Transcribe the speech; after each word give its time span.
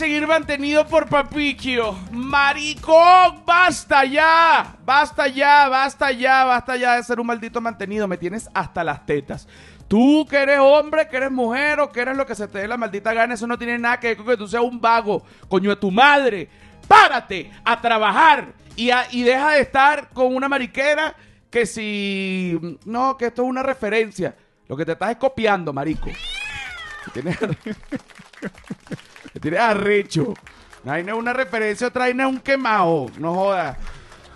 seguir 0.00 0.26
mantenido 0.26 0.86
por 0.86 1.10
Papiquio? 1.10 1.94
Maricón, 2.10 3.44
basta 3.44 4.06
ya. 4.06 4.78
Basta 4.82 5.28
ya, 5.28 5.68
basta 5.68 6.10
ya, 6.10 6.44
basta 6.46 6.74
ya 6.78 6.96
de 6.96 7.02
ser 7.02 7.20
un 7.20 7.26
maldito 7.26 7.60
mantenido. 7.60 8.08
Me 8.08 8.16
tienes 8.16 8.48
hasta 8.54 8.82
las 8.82 9.04
tetas. 9.04 9.46
Tú 9.88 10.26
que 10.26 10.38
eres 10.38 10.58
hombre, 10.58 11.06
que 11.06 11.18
eres 11.18 11.30
mujer 11.30 11.80
o 11.80 11.92
que 11.92 12.00
eres 12.00 12.16
lo 12.16 12.24
que 12.24 12.34
se 12.34 12.48
te 12.48 12.60
dé 12.60 12.68
la 12.68 12.78
maldita 12.78 13.12
gana, 13.12 13.34
eso 13.34 13.46
no 13.46 13.58
tiene 13.58 13.76
nada 13.76 14.00
que 14.00 14.08
ver 14.08 14.16
con 14.16 14.26
que 14.26 14.38
tú 14.38 14.48
seas 14.48 14.62
un 14.62 14.80
vago, 14.80 15.22
coño 15.50 15.68
de 15.68 15.76
tu 15.76 15.90
madre. 15.90 16.48
Párate 16.88 17.50
a 17.62 17.78
trabajar 17.78 18.54
y, 18.76 18.90
y 19.10 19.22
deja 19.22 19.50
de 19.50 19.60
estar 19.60 20.08
con 20.14 20.34
una 20.34 20.48
mariquera 20.48 21.14
que 21.50 21.66
si... 21.66 22.58
No, 22.86 23.18
que 23.18 23.26
esto 23.26 23.42
es 23.42 23.48
una 23.48 23.62
referencia. 23.62 24.34
Lo 24.66 24.78
que 24.78 24.86
te 24.86 24.92
estás 24.92 25.10
es 25.10 25.16
copiando, 25.18 25.74
marico. 25.74 26.08
Tienes, 27.12 27.36
tienes 29.38 29.60
arrecho. 29.60 30.34
Una 30.82 30.92
vaina 30.94 31.12
es 31.12 31.18
una 31.18 31.32
referencia, 31.32 31.86
otra 31.88 32.06
vaina 32.06 32.24
es 32.26 32.30
un 32.30 32.40
quemado. 32.40 33.06
No 33.18 33.34
jodas. 33.34 33.76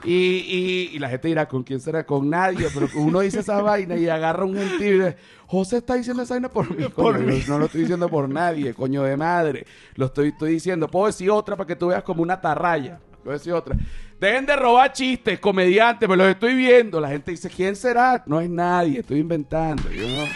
Y, 0.05 0.13
y- 0.13 0.91
y 0.93 0.99
la 0.99 1.09
gente 1.09 1.29
dirá, 1.29 1.49
¿con 1.49 1.63
quién 1.63 1.81
será? 1.81 2.05
Con 2.05 2.29
nadie. 2.29 2.69
Pero 2.75 2.89
uno 2.97 3.21
dice 3.21 3.41
esa 3.41 3.63
vaina 3.63 3.97
y 3.97 4.07
agarra 4.09 4.45
un 4.45 4.55
gentío 4.55 4.87
y 4.89 4.93
dice, 4.99 5.17
José 5.47 5.79
está 5.79 5.95
diciendo 5.95 6.23
esa 6.23 6.35
vaina 6.35 6.51
por 6.51 6.69
mí. 6.71 6.85
No, 6.97 7.55
no 7.55 7.59
lo 7.59 7.65
estoy 7.65 7.81
diciendo 7.83 8.09
por 8.11 8.29
nadie, 8.29 8.75
coño 8.75 9.03
de 9.03 9.17
madre. 9.17 9.67
Lo 9.95 10.07
estoy, 10.07 10.29
estoy 10.29 10.53
diciendo. 10.53 10.89
Puedo 10.89 11.07
decir 11.07 11.31
otra 11.31 11.57
para 11.57 11.67
que 11.67 11.77
tú 11.77 11.87
veas 11.89 12.03
como 12.03 12.23
una 12.23 12.39
tarraya. 12.41 13.01
Puedo 13.23 13.39
decir 13.39 13.55
otra. 13.55 13.75
Dejen 14.21 14.45
de 14.45 14.55
robar 14.57 14.93
chistes, 14.93 15.41
comediantes, 15.41 16.07
me 16.07 16.17
los 16.17 16.29
estoy 16.29 16.55
viendo. 16.55 17.01
La 17.01 17.09
gente 17.09 17.31
dice, 17.31 17.49
¿quién 17.49 17.75
será? 17.75 18.23
No 18.27 18.41
es 18.41 18.51
nadie, 18.51 19.01
estoy 19.01 19.21
inventando. 19.21 19.91
Yo 19.91 20.03
no- 20.07 20.29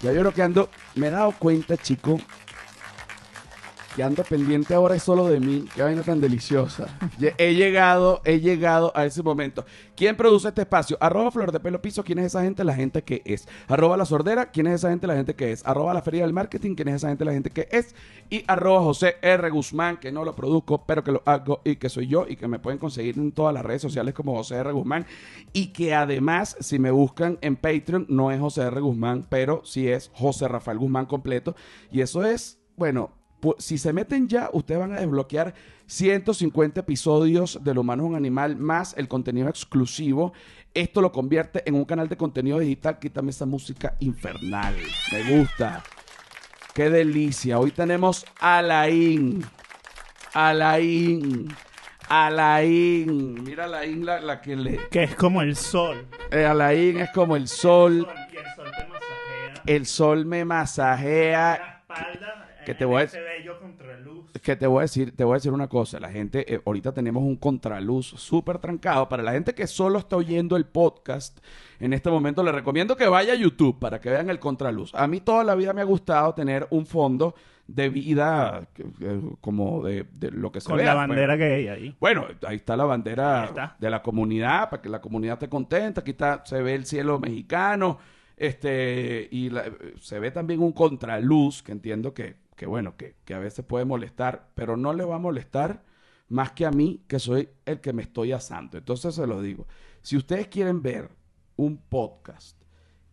ya 0.00 0.12
yo 0.12 0.22
lo 0.24 0.32
que 0.34 0.42
ando, 0.42 0.68
me 0.96 1.06
he 1.06 1.10
dado 1.10 1.32
cuenta, 1.38 1.76
chico, 1.76 2.20
que 3.94 4.02
ando 4.02 4.22
pendiente 4.24 4.74
ahora 4.74 4.94
es 4.94 5.02
solo 5.02 5.26
de 5.28 5.40
mí. 5.40 5.64
Qué 5.74 5.82
vaina 5.82 6.02
tan 6.02 6.20
deliciosa. 6.20 6.86
He 7.38 7.54
llegado, 7.54 8.20
he 8.24 8.40
llegado 8.40 8.92
a 8.94 9.04
ese 9.04 9.22
momento. 9.22 9.64
¿Quién 9.96 10.16
produce 10.16 10.48
este 10.48 10.62
espacio? 10.62 10.96
Arroba 11.00 11.30
Flor 11.30 11.52
de 11.52 11.60
Pelo 11.60 11.80
Piso. 11.80 12.02
¿Quién 12.02 12.18
es 12.18 12.26
esa 12.26 12.42
gente? 12.42 12.64
La 12.64 12.74
gente 12.74 13.02
que 13.02 13.22
es. 13.24 13.46
Arroba 13.68 13.96
La 13.96 14.04
Sordera. 14.04 14.50
¿Quién 14.50 14.66
es 14.66 14.74
esa 14.76 14.90
gente? 14.90 15.06
La 15.06 15.14
gente 15.14 15.34
que 15.34 15.52
es. 15.52 15.64
Arroba 15.66 15.94
La 15.94 16.02
Feria 16.02 16.22
del 16.22 16.32
Marketing. 16.32 16.74
¿Quién 16.74 16.88
es 16.88 16.96
esa 16.96 17.08
gente? 17.08 17.24
La 17.24 17.32
gente 17.32 17.50
que 17.50 17.68
es. 17.70 17.94
Y 18.30 18.44
arroba 18.46 18.80
José 18.82 19.16
R. 19.20 19.50
Guzmán, 19.50 19.98
que 19.98 20.10
no 20.10 20.24
lo 20.24 20.34
produzco, 20.34 20.84
pero 20.86 21.04
que 21.04 21.12
lo 21.12 21.22
hago 21.26 21.60
y 21.64 21.76
que 21.76 21.88
soy 21.88 22.06
yo 22.06 22.26
y 22.28 22.36
que 22.36 22.48
me 22.48 22.58
pueden 22.58 22.78
conseguir 22.78 23.18
en 23.18 23.32
todas 23.32 23.52
las 23.52 23.64
redes 23.64 23.82
sociales 23.82 24.14
como 24.14 24.34
José 24.34 24.56
R. 24.56 24.72
Guzmán. 24.72 25.06
Y 25.52 25.68
que 25.68 25.94
además, 25.94 26.56
si 26.60 26.78
me 26.78 26.90
buscan 26.90 27.38
en 27.42 27.56
Patreon, 27.56 28.06
no 28.08 28.30
es 28.30 28.40
José 28.40 28.62
R. 28.62 28.80
Guzmán, 28.80 29.26
pero 29.28 29.62
sí 29.64 29.88
es 29.88 30.10
José 30.14 30.48
Rafael 30.48 30.78
Guzmán 30.78 31.06
completo. 31.06 31.54
Y 31.90 32.00
eso 32.00 32.24
es, 32.24 32.58
bueno, 32.76 33.10
si 33.58 33.78
se 33.78 33.92
meten 33.92 34.28
ya, 34.28 34.50
ustedes 34.52 34.80
van 34.80 34.92
a 34.92 35.00
desbloquear 35.00 35.54
150 35.86 36.80
episodios 36.80 37.58
de 37.62 37.74
Lo 37.74 37.82
Humano 37.82 38.04
es 38.04 38.10
un 38.10 38.16
Animal 38.16 38.56
más 38.56 38.94
el 38.96 39.08
contenido 39.08 39.48
exclusivo. 39.48 40.32
Esto 40.74 41.02
lo 41.02 41.12
convierte 41.12 41.62
en 41.66 41.74
un 41.74 41.84
canal 41.84 42.08
de 42.08 42.16
contenido 42.16 42.58
digital. 42.58 42.98
Quítame 42.98 43.30
esa 43.30 43.44
música 43.44 43.96
infernal. 44.00 44.74
Me 45.12 45.38
gusta. 45.38 45.82
Qué 46.74 46.88
delicia. 46.88 47.58
Hoy 47.58 47.72
tenemos 47.72 48.24
Alain. 48.40 49.44
Alain. 50.32 51.54
Alain. 52.08 53.44
Mira 53.44 53.64
Alain 53.64 54.06
la, 54.06 54.20
la 54.20 54.40
que 54.40 54.56
le... 54.56 54.88
Que 54.88 55.02
es 55.02 55.14
como 55.14 55.42
el 55.42 55.56
sol. 55.56 56.06
Eh, 56.30 56.46
Alain 56.46 57.00
es 57.00 57.10
como 57.10 57.36
el 57.36 57.48
sol. 57.48 58.08
Y 58.32 58.36
el 58.36 58.44
sol 58.56 58.70
te 58.76 58.86
masajea. 58.86 59.62
El 59.66 59.86
sol 59.86 60.24
me 60.24 60.44
masajea. 60.46 61.58
La 61.58 61.96
espalda. 61.98 62.51
Que 62.64 62.74
te 62.74 62.84
voy 62.84 63.02
a- 63.02 63.04
que 64.42 64.56
te 64.56 64.66
voy 64.66 64.78
a 64.78 64.82
decir, 64.82 65.14
te 65.16 65.24
voy 65.24 65.32
a 65.32 65.36
decir 65.36 65.52
una 65.52 65.68
cosa, 65.68 65.98
la 66.00 66.10
gente, 66.10 66.52
eh, 66.54 66.60
ahorita 66.64 66.92
tenemos 66.92 67.22
un 67.22 67.36
contraluz 67.36 68.06
súper 68.06 68.58
trancado. 68.58 69.08
Para 69.08 69.22
la 69.22 69.32
gente 69.32 69.54
que 69.54 69.66
solo 69.66 69.98
está 69.98 70.16
oyendo 70.16 70.56
el 70.56 70.64
podcast, 70.66 71.38
en 71.80 71.92
este 71.92 72.10
momento 72.10 72.42
le 72.42 72.52
recomiendo 72.52 72.96
que 72.96 73.06
vaya 73.08 73.32
a 73.32 73.36
YouTube 73.36 73.78
para 73.78 74.00
que 74.00 74.10
vean 74.10 74.30
el 74.30 74.38
contraluz. 74.38 74.94
A 74.94 75.06
mí 75.06 75.20
toda 75.20 75.44
la 75.44 75.54
vida 75.54 75.72
me 75.72 75.80
ha 75.80 75.84
gustado 75.84 76.34
tener 76.34 76.66
un 76.70 76.86
fondo 76.86 77.34
de 77.66 77.88
vida 77.88 78.66
que- 78.74 78.84
que- 78.84 79.20
como 79.40 79.82
de, 79.84 80.04
de 80.14 80.30
lo 80.30 80.50
que 80.52 80.60
se 80.60 80.68
Con 80.68 80.76
vea, 80.78 80.86
la 80.86 80.94
pues. 80.94 81.08
bandera 81.08 81.36
que 81.38 81.44
hay 81.44 81.68
ahí. 81.68 81.96
Bueno, 82.00 82.26
ahí 82.46 82.56
está 82.56 82.76
la 82.76 82.84
bandera 82.84 83.44
está. 83.44 83.76
de 83.78 83.88
la 83.90 84.02
comunidad, 84.02 84.68
para 84.68 84.82
que 84.82 84.88
la 84.88 85.00
comunidad 85.00 85.34
esté 85.34 85.48
contenta. 85.48 86.00
Aquí 86.00 86.10
está, 86.10 86.42
se 86.44 86.60
ve 86.60 86.74
el 86.74 86.84
cielo 86.86 87.18
mexicano. 87.18 87.98
Este, 88.36 89.28
y 89.30 89.50
la- 89.50 89.64
se 90.00 90.18
ve 90.18 90.30
también 90.32 90.60
un 90.60 90.72
contraluz, 90.72 91.62
que 91.62 91.70
entiendo 91.72 92.12
que, 92.12 92.34
que 92.56 92.66
bueno, 92.66 92.96
que, 92.96 93.16
que 93.24 93.34
a 93.34 93.38
veces 93.38 93.64
puede 93.64 93.84
molestar, 93.84 94.50
pero 94.54 94.76
no 94.76 94.92
le 94.92 95.04
va 95.04 95.16
a 95.16 95.18
molestar 95.18 95.82
más 96.28 96.52
que 96.52 96.64
a 96.64 96.70
mí, 96.70 97.04
que 97.08 97.18
soy 97.18 97.50
el 97.66 97.80
que 97.80 97.92
me 97.92 98.02
estoy 98.02 98.32
asando. 98.32 98.78
Entonces 98.78 99.14
se 99.14 99.26
lo 99.26 99.42
digo. 99.42 99.66
Si 100.00 100.16
ustedes 100.16 100.48
quieren 100.48 100.82
ver 100.82 101.10
un 101.56 101.76
podcast 101.76 102.60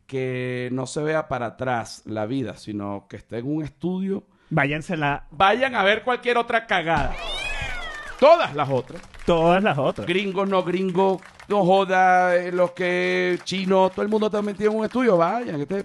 que 0.07 0.69
no 0.71 0.87
se 0.87 1.03
vea 1.03 1.27
para 1.27 1.47
atrás 1.47 2.01
la 2.05 2.25
vida, 2.25 2.57
sino 2.57 3.07
que 3.09 3.17
esté 3.17 3.39
en 3.39 3.47
un 3.47 3.63
estudio, 3.63 4.25
Váyansela 4.51 5.27
vayan 5.29 5.75
a 5.75 5.83
ver 5.83 6.03
cualquier 6.03 6.37
otra 6.37 6.65
cagada. 6.65 7.15
Todas 8.19 8.55
las 8.55 8.69
otras. 8.69 9.01
todas 9.25 9.63
las 9.63 9.77
otras. 9.77 10.07
Gringos, 10.07 10.49
no 10.49 10.63
gringos, 10.63 11.21
no 11.49 11.65
joda, 11.65 12.35
eh, 12.35 12.51
los 12.51 12.71
que 12.71 13.37
chinos, 13.43 13.91
todo 13.91 14.03
el 14.03 14.09
mundo 14.09 14.27
está 14.27 14.41
metido 14.41 14.71
en 14.71 14.77
un 14.77 14.85
estudio, 14.85 15.17
vayan. 15.17 15.59
este- 15.61 15.79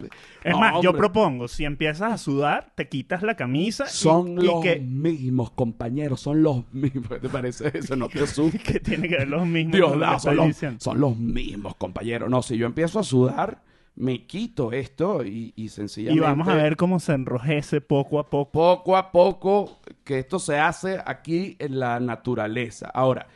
Es 0.44 0.52
No, 0.52 0.58
más, 0.60 0.74
yo 0.82 0.92
propongo, 0.94 1.48
si 1.48 1.64
empiezas 1.64 2.12
a 2.12 2.18
sudar, 2.18 2.70
te 2.74 2.88
quitas 2.88 3.22
la 3.22 3.34
camisa 3.34 3.86
Son 3.86 4.38
y, 4.38 4.44
los 4.44 4.62
que, 4.62 4.76
mismos, 4.78 5.50
compañeros, 5.52 6.20
son 6.20 6.42
los 6.42 6.64
mismos. 6.72 7.08
¿Qué 7.08 7.18
te 7.20 7.28
parece 7.28 7.70
eso? 7.78 7.96
No 7.96 8.08
te 8.08 8.20
asustes. 8.24 8.62
que 8.62 8.78
tiene 8.80 9.08
que 9.08 9.16
ver 9.16 9.28
los 9.28 9.46
mismos 9.46 9.72
Dios, 9.76 9.92
que 9.92 10.20
son, 10.20 10.36
los, 10.36 10.56
son 10.78 11.00
los 11.00 11.16
mismos, 11.16 11.74
compañeros. 11.76 12.28
No, 12.28 12.42
si 12.42 12.56
yo 12.58 12.66
empiezo 12.66 12.98
a 13.00 13.04
sudar, 13.04 13.62
me 13.96 14.26
quito 14.26 14.72
esto 14.72 15.24
y, 15.24 15.52
y 15.56 15.64
Y 15.64 15.68
sencillamente... 15.68 16.20
vamos 16.20 16.48
a 16.48 16.54
ver 16.56 16.76
cómo 16.76 16.98
se 17.00 17.12
enrojece 17.12 17.80
poco 17.80 18.18
a 18.18 18.28
poco. 18.28 18.50
poco 18.52 18.96
a 18.96 19.12
poco 19.12 19.78
que 20.02 20.18
esto 20.18 20.38
se 20.38 20.58
hace 20.58 20.98
aquí 21.06 21.56
en 21.58 21.78
la 21.78 22.00
naturaleza. 22.00 22.90
Ahora, 22.92 23.28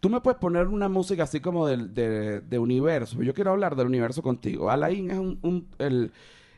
tú 0.00 0.08
me 0.10 0.20
puedes 0.20 0.38
poner 0.38 0.66
una 0.68 0.88
música 0.88 1.24
así 1.24 1.40
como 1.40 1.66
del- 1.66 1.92
de, 1.94 2.40
de 2.40 2.58
universo. 2.58 3.22
Yo 3.22 3.34
quiero 3.34 3.50
hablar 3.52 3.76
del 3.76 3.86
universo 3.86 4.22
contigo. 4.22 4.70
Alain 4.70 5.10
es 5.10 5.18
un, 5.18 5.38
un- 5.42 5.68
el- 5.78 6.12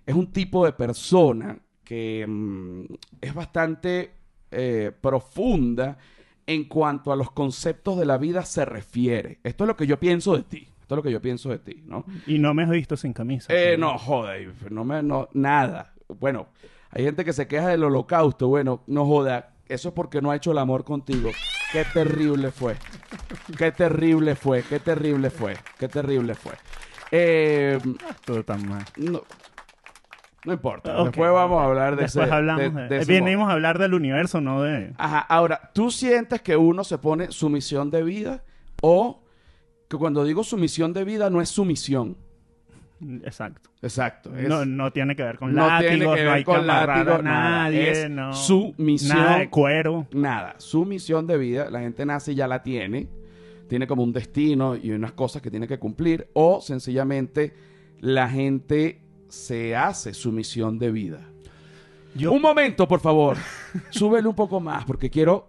es 0.07 0.15
un 0.15 0.27
tipo 0.33 0.65
de 0.65 0.73
persona 0.73 1.59
que 1.85 2.25
mm, 2.29 2.85
es 3.21 3.35
bastante 3.35 4.11
eh, 4.51 4.93
profunda 5.01 5.99
en 6.47 6.65
cuanto 6.65 7.13
a 7.13 7.17
los 7.17 7.31
conceptos 7.31 7.99
de 7.99 8.05
la 8.07 8.19
vida 8.19 8.45
se 8.45 8.65
refiere. 8.65 9.39
Esto 9.45 9.65
es 9.65 9.69
lo 9.69 9.77
que 9.77 9.87
yo 9.87 9.99
pienso 10.01 10.37
de 10.37 10.43
ti. 10.43 10.69
Esto 10.81 10.95
es 10.95 10.97
lo 10.97 11.03
que 11.05 11.13
yo 11.13 11.21
pienso 11.23 11.51
de 11.51 11.59
ti, 11.61 11.83
¿no? 11.87 12.05
Y 12.27 12.39
no 12.41 12.53
me 12.53 12.65
has 12.65 12.71
visto 12.71 12.97
sin 12.97 13.13
camisa. 13.13 13.53
Eh, 13.55 13.77
no, 13.79 13.97
joder, 13.97 14.53
no 14.73 14.85
me, 14.85 15.03
no, 15.05 15.29
nada. 15.35 15.95
Bueno, 16.19 16.49
hay 16.91 17.05
gente 17.05 17.25
que 17.25 17.33
se 17.33 17.47
queja 17.47 17.69
del 17.69 17.85
holocausto. 17.85 18.49
Bueno, 18.49 18.83
no 18.89 19.07
joda. 19.07 19.55
Eso 19.69 19.91
es 19.91 19.95
porque 19.95 20.21
no 20.21 20.33
ha 20.33 20.37
hecho 20.37 20.51
el 20.51 20.59
amor 20.59 20.83
contigo. 20.85 21.31
Qué 21.73 21.85
terrible 21.93 22.51
fue. 22.51 22.77
Qué 23.57 23.71
terrible 23.73 24.35
fue. 24.35 24.63
Qué 24.63 24.81
terrible 24.81 25.31
fue. 25.31 25.57
Qué 25.79 25.89
terrible 25.89 26.35
fue. 26.35 26.53
Eh, 27.13 27.79
Todo 28.25 28.45
tan 28.45 28.69
mal. 28.69 28.85
no, 28.97 29.23
no 30.45 30.53
importa. 30.53 31.03
Después 31.05 31.31
vamos 31.33 31.61
a 31.61 31.67
hablar 31.67 31.97
de 31.97 32.03
Después 32.03 32.27
ese. 32.27 32.35
hablamos 32.35 32.75
de- 32.75 32.99
de, 33.01 33.05
Venimos 33.05 33.49
a 33.49 33.53
hablar 33.53 33.79
del 33.79 33.95
universo, 33.95 34.41
no 34.41 34.63
de... 34.63 34.93
Ajá, 34.97 35.19
ahora, 35.21 35.71
¿tú 35.75 35.91
sientes 35.91 36.41
que 36.43 36.57
uno 36.57 36.83
se 36.85 36.99
pone 36.99 37.31
su 37.31 37.49
misión 37.51 37.91
de 37.91 38.03
vida 38.03 38.43
o 38.81 39.23
que 39.89 39.97
cuando 39.97 40.25
digo 40.25 40.43
su 40.45 40.57
misión 40.57 40.93
de 40.93 41.05
vida 41.05 41.31
no 41.31 41.41
es 41.41 41.49
su 41.51 41.65
misión? 41.65 42.17
Exacto. 43.25 43.71
Exacto. 43.83 44.37
es- 44.37 44.49
No, 44.49 44.65
no 44.67 44.93
tiene 44.93 45.17
que 45.17 45.23
ver 45.23 45.39
con 45.39 45.55
no 45.55 45.67
látigos, 45.67 45.91
tiene 45.91 46.05
que 46.05 46.11
ver 46.21 46.25
no 46.27 46.33
hay 46.33 46.45
con 46.45 46.61
que 46.61 46.67
látigo, 46.67 47.15
a 47.15 47.23
nada. 47.23 47.49
nadie, 47.63 47.91
Es 47.91 48.11
no. 48.11 48.33
su 48.35 48.75
misión. 48.77 49.17
Nada 49.19 49.39
de 49.39 49.49
cuero. 49.51 50.07
Nada, 50.13 50.55
su 50.59 50.85
misión 50.85 51.27
de 51.27 51.39
vida, 51.39 51.71
la 51.71 51.81
gente 51.81 52.05
nace 52.05 52.33
y 52.33 52.35
ya 52.35 52.47
la 52.47 52.63
tiene, 52.63 53.09
tiene 53.69 53.87
como 53.87 54.03
un 54.03 54.13
destino 54.13 54.77
y 54.77 54.91
unas 54.91 55.13
cosas 55.13 55.41
que 55.41 55.51
tiene 55.51 55.67
que 55.67 55.79
cumplir, 55.79 56.29
o 56.35 56.61
sencillamente 56.61 57.55
la 58.01 58.29
gente 58.29 59.01
se 59.29 59.75
hace 59.77 60.13
su 60.13 60.31
misión 60.33 60.79
de 60.79 60.91
vida. 60.91 61.21
Yo, 62.15 62.33
Un 62.33 62.43
momento, 62.43 62.87
por 62.89 63.01
favor, 63.01 63.37
súbele 63.91 64.29
un 64.29 64.35
poco 64.35 64.61
más 64.61 64.85
porque 64.85 65.09
quiero... 65.09 65.49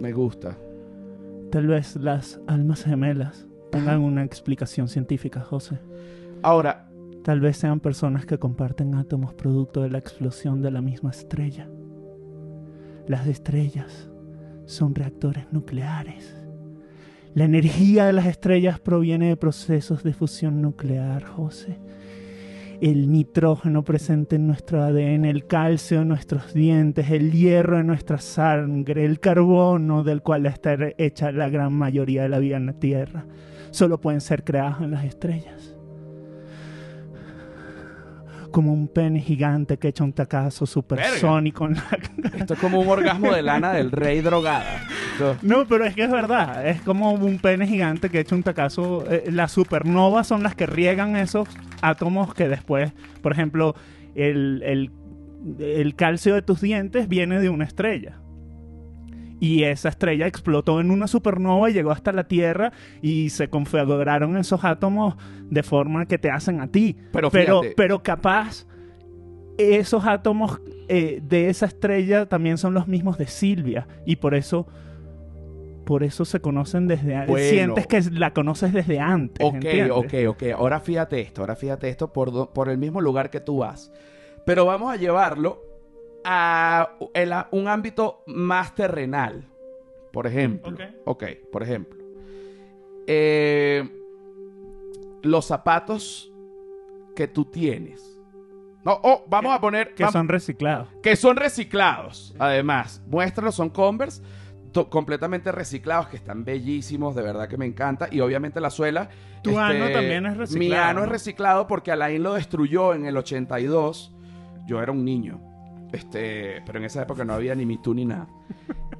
Me 0.00 0.12
gusta. 0.12 0.56
Tal 1.50 1.66
vez 1.66 1.96
las 1.96 2.38
almas 2.46 2.84
gemelas 2.84 3.47
tengan 3.78 4.00
una 4.00 4.24
explicación 4.24 4.88
científica, 4.88 5.40
José. 5.40 5.78
Ahora, 6.42 6.88
Tal 7.28 7.40
vez 7.40 7.58
sean 7.58 7.80
personas 7.80 8.24
que 8.24 8.38
comparten 8.38 8.94
átomos 8.94 9.34
producto 9.34 9.82
de 9.82 9.90
la 9.90 9.98
explosión 9.98 10.62
de 10.62 10.70
la 10.70 10.80
misma 10.80 11.10
estrella. 11.10 11.68
Las 13.06 13.26
estrellas 13.26 14.08
son 14.64 14.94
reactores 14.94 15.44
nucleares. 15.52 16.34
La 17.34 17.44
energía 17.44 18.06
de 18.06 18.14
las 18.14 18.24
estrellas 18.24 18.80
proviene 18.80 19.28
de 19.28 19.36
procesos 19.36 20.02
de 20.02 20.14
fusión 20.14 20.62
nuclear, 20.62 21.22
José. 21.24 21.78
El 22.80 23.10
nitrógeno 23.10 23.82
presente 23.82 24.36
en 24.36 24.46
nuestro 24.46 24.82
ADN, 24.82 25.24
el 25.24 25.46
calcio 25.46 26.02
en 26.02 26.08
nuestros 26.08 26.54
dientes, 26.54 27.10
el 27.10 27.32
hierro 27.32 27.78
en 27.78 27.86
nuestra 27.86 28.18
sangre, 28.18 29.04
el 29.04 29.20
carbono 29.20 30.04
del 30.04 30.22
cual 30.22 30.46
está 30.46 30.76
hecha 30.96 31.32
la 31.32 31.48
gran 31.48 31.72
mayoría 31.72 32.22
de 32.22 32.28
la 32.28 32.38
vida 32.38 32.56
en 32.56 32.66
la 32.66 32.74
Tierra, 32.74 33.26
solo 33.70 34.00
pueden 34.00 34.20
ser 34.20 34.44
creados 34.44 34.80
en 34.80 34.92
las 34.92 35.04
estrellas 35.04 35.78
como 38.50 38.72
un 38.72 38.88
pene 38.88 39.20
gigante 39.20 39.76
que 39.76 39.88
echa 39.88 40.04
un 40.04 40.12
tacazo 40.12 40.66
supersónico 40.66 41.66
en 41.66 41.74
la... 41.74 41.98
Esto 42.38 42.54
es 42.54 42.60
como 42.60 42.80
un 42.80 42.88
orgasmo 42.88 43.32
de 43.32 43.42
lana 43.42 43.72
del 43.72 43.90
rey 43.90 44.20
drogada. 44.20 44.82
No, 45.42 45.66
pero 45.66 45.84
es 45.84 45.94
que 45.94 46.04
es 46.04 46.10
verdad. 46.10 46.66
Es 46.66 46.80
como 46.82 47.12
un 47.12 47.38
pene 47.38 47.66
gigante 47.66 48.10
que 48.10 48.20
echa 48.20 48.34
un 48.34 48.42
tacazo. 48.42 49.04
Eh, 49.10 49.24
las 49.30 49.52
supernovas 49.52 50.26
son 50.26 50.42
las 50.42 50.54
que 50.54 50.66
riegan 50.66 51.16
esos 51.16 51.48
átomos 51.82 52.34
que 52.34 52.48
después, 52.48 52.92
por 53.22 53.32
ejemplo, 53.32 53.74
el, 54.14 54.62
el, 54.64 54.90
el 55.58 55.94
calcio 55.94 56.34
de 56.34 56.42
tus 56.42 56.60
dientes 56.60 57.08
viene 57.08 57.40
de 57.40 57.48
una 57.48 57.64
estrella 57.64 58.18
y 59.40 59.64
esa 59.64 59.88
estrella 59.88 60.26
explotó 60.26 60.80
en 60.80 60.90
una 60.90 61.06
supernova 61.06 61.70
y 61.70 61.72
llegó 61.72 61.90
hasta 61.90 62.12
la 62.12 62.24
Tierra 62.24 62.72
y 63.02 63.30
se 63.30 63.48
configuraron 63.48 64.36
esos 64.36 64.64
átomos 64.64 65.16
de 65.48 65.62
forma 65.62 66.06
que 66.06 66.18
te 66.18 66.30
hacen 66.30 66.60
a 66.60 66.68
ti. 66.68 66.96
Pero, 67.12 67.30
pero, 67.30 67.60
pero 67.76 68.02
capaz 68.02 68.66
esos 69.58 70.04
átomos 70.06 70.60
eh, 70.88 71.20
de 71.22 71.48
esa 71.48 71.66
estrella 71.66 72.26
también 72.26 72.58
son 72.58 72.74
los 72.74 72.88
mismos 72.88 73.18
de 73.18 73.26
Silvia 73.26 73.86
y 74.06 74.16
por 74.16 74.34
eso 74.34 74.66
por 75.88 76.04
eso 76.04 76.26
se 76.26 76.42
conocen 76.42 76.86
desde 76.86 77.16
antes. 77.16 77.48
Sientes 77.48 77.86
que 77.86 78.02
la 78.10 78.34
conoces 78.34 78.74
desde 78.74 79.00
antes. 79.00 79.46
Ok, 79.46 79.64
ok, 79.90 80.14
ok. 80.28 80.42
Ahora 80.54 80.80
fíjate 80.80 81.18
esto, 81.18 81.40
ahora 81.40 81.56
fíjate 81.56 81.88
esto 81.88 82.12
por, 82.12 82.52
por 82.52 82.68
el 82.68 82.76
mismo 82.76 83.00
lugar 83.00 83.30
que 83.30 83.40
tú 83.40 83.60
vas. 83.60 83.90
Pero 84.44 84.66
vamos 84.66 84.92
a 84.92 84.96
llevarlo 84.96 85.64
a, 86.24 86.90
un 87.52 87.68
ámbito 87.68 88.22
más 88.26 88.74
terrenal. 88.74 89.46
Por 90.12 90.26
ejemplo. 90.26 90.76
Ok, 91.06 91.24
por 91.50 91.62
ejemplo. 91.62 91.98
Eh, 93.06 93.88
los 95.22 95.46
zapatos 95.46 96.30
que 97.16 97.28
tú 97.28 97.46
tienes. 97.46 98.20
No, 98.84 99.00
oh, 99.02 99.24
vamos 99.26 99.54
a 99.54 99.60
poner. 99.62 99.94
Que 99.94 100.06
son 100.08 100.28
reciclados. 100.28 100.88
Que 101.02 101.16
son 101.16 101.36
reciclados. 101.36 102.34
Además, 102.38 103.02
muéstralos, 103.06 103.54
son 103.54 103.70
Converse 103.70 104.20
completamente 104.90 105.52
reciclados, 105.52 106.08
que 106.08 106.16
están 106.16 106.44
bellísimos, 106.44 107.14
de 107.14 107.22
verdad 107.22 107.48
que 107.48 107.56
me 107.56 107.66
encanta. 107.66 108.08
Y 108.10 108.20
obviamente 108.20 108.60
la 108.60 108.70
suela. 108.70 109.08
Tu 109.42 109.58
ano 109.58 109.84
este, 109.84 109.94
también 109.94 110.26
es 110.26 110.36
reciclado. 110.36 110.68
Mi 110.68 110.74
ano 110.74 111.04
es 111.04 111.08
reciclado 111.08 111.66
porque 111.66 111.92
Alain 111.92 112.22
lo 112.22 112.34
destruyó 112.34 112.94
en 112.94 113.06
el 113.06 113.16
82. 113.16 114.14
Yo 114.66 114.82
era 114.82 114.92
un 114.92 115.04
niño. 115.04 115.40
Este, 115.92 116.62
pero 116.66 116.78
en 116.78 116.84
esa 116.84 117.02
época 117.02 117.24
no 117.24 117.32
había 117.32 117.54
ni 117.54 117.64
Me 117.64 117.78
ni 117.94 118.04
nada. 118.04 118.28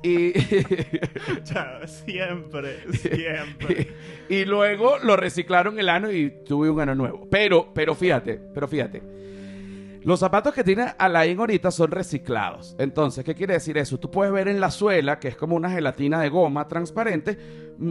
Y 0.02 0.32
siempre, 1.86 2.92
siempre. 2.92 3.88
Y, 4.28 4.44
luego 4.44 4.98
lo 4.98 5.16
reciclaron 5.16 5.78
el 5.78 5.88
ano 5.88 6.10
y 6.10 6.32
tuve 6.44 6.70
un 6.70 6.80
ano 6.80 6.94
nuevo. 6.94 7.28
Pero, 7.30 7.72
pero 7.74 7.94
fíjate, 7.94 8.40
pero 8.54 8.68
fíjate. 8.68 9.02
Los 10.02 10.20
zapatos 10.20 10.54
que 10.54 10.64
tiene 10.64 10.86
Alain 10.98 11.38
ahorita 11.38 11.70
son 11.70 11.90
reciclados. 11.90 12.76
Entonces, 12.78 13.24
¿qué 13.24 13.34
quiere 13.34 13.54
decir 13.54 13.78
eso? 13.78 13.98
Tú 13.98 14.10
puedes 14.10 14.32
ver 14.32 14.48
en 14.48 14.60
la 14.60 14.70
suela, 14.70 15.18
que 15.18 15.28
es 15.28 15.36
como 15.36 15.56
una 15.56 15.70
gelatina 15.70 16.20
de 16.20 16.28
goma 16.28 16.68
transparente, 16.68 17.38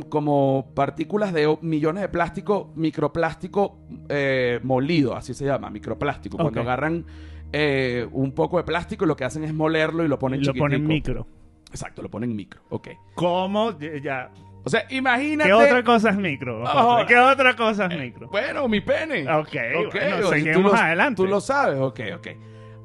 como 0.10 0.72
partículas 0.74 1.34
de 1.34 1.58
millones 1.62 2.02
de 2.02 2.10
plástico, 2.10 2.72
microplástico 2.76 3.80
eh, 4.10 4.60
molido, 4.64 5.16
así 5.16 5.34
se 5.34 5.46
llama, 5.46 5.70
microplástico. 5.70 6.38
Cuando 6.38 6.62
agarran 6.62 7.06
eh, 7.52 8.08
un 8.12 8.34
poco 8.34 8.58
de 8.58 8.64
plástico 8.64 9.06
y 9.06 9.08
lo 9.08 9.16
que 9.16 9.24
hacen 9.24 9.44
es 9.44 9.54
molerlo 9.54 10.04
y 10.04 10.08
lo 10.08 10.20
ponen 10.20 10.44
Lo 10.44 10.54
ponen 10.54 10.86
micro. 10.86 11.28
Exacto, 11.70 12.02
lo 12.02 12.10
ponen 12.10 12.36
micro. 12.36 12.62
Ok. 12.70 12.90
¿Cómo? 13.16 13.78
Ya. 13.80 14.32
O 14.68 14.70
sea, 14.70 14.86
imagínate. 14.90 15.50
¿Qué 15.50 15.54
otra 15.54 15.84
cosa 15.84 16.10
es 16.10 16.18
micro? 16.18 16.64
¿Qué 17.08 17.18
otra 17.18 17.56
cosa 17.56 17.86
es 17.86 18.00
micro? 18.00 18.28
Bueno, 18.30 18.68
mi 18.68 18.82
pene. 18.82 19.32
Ok, 19.32 19.56
okay. 19.88 20.24
seguimos 20.30 20.74
adelante. 20.74 21.16
Tú 21.16 21.28
lo 21.28 21.42
sabes, 21.42 21.80
ok, 21.80 22.00
ok. 22.16 22.28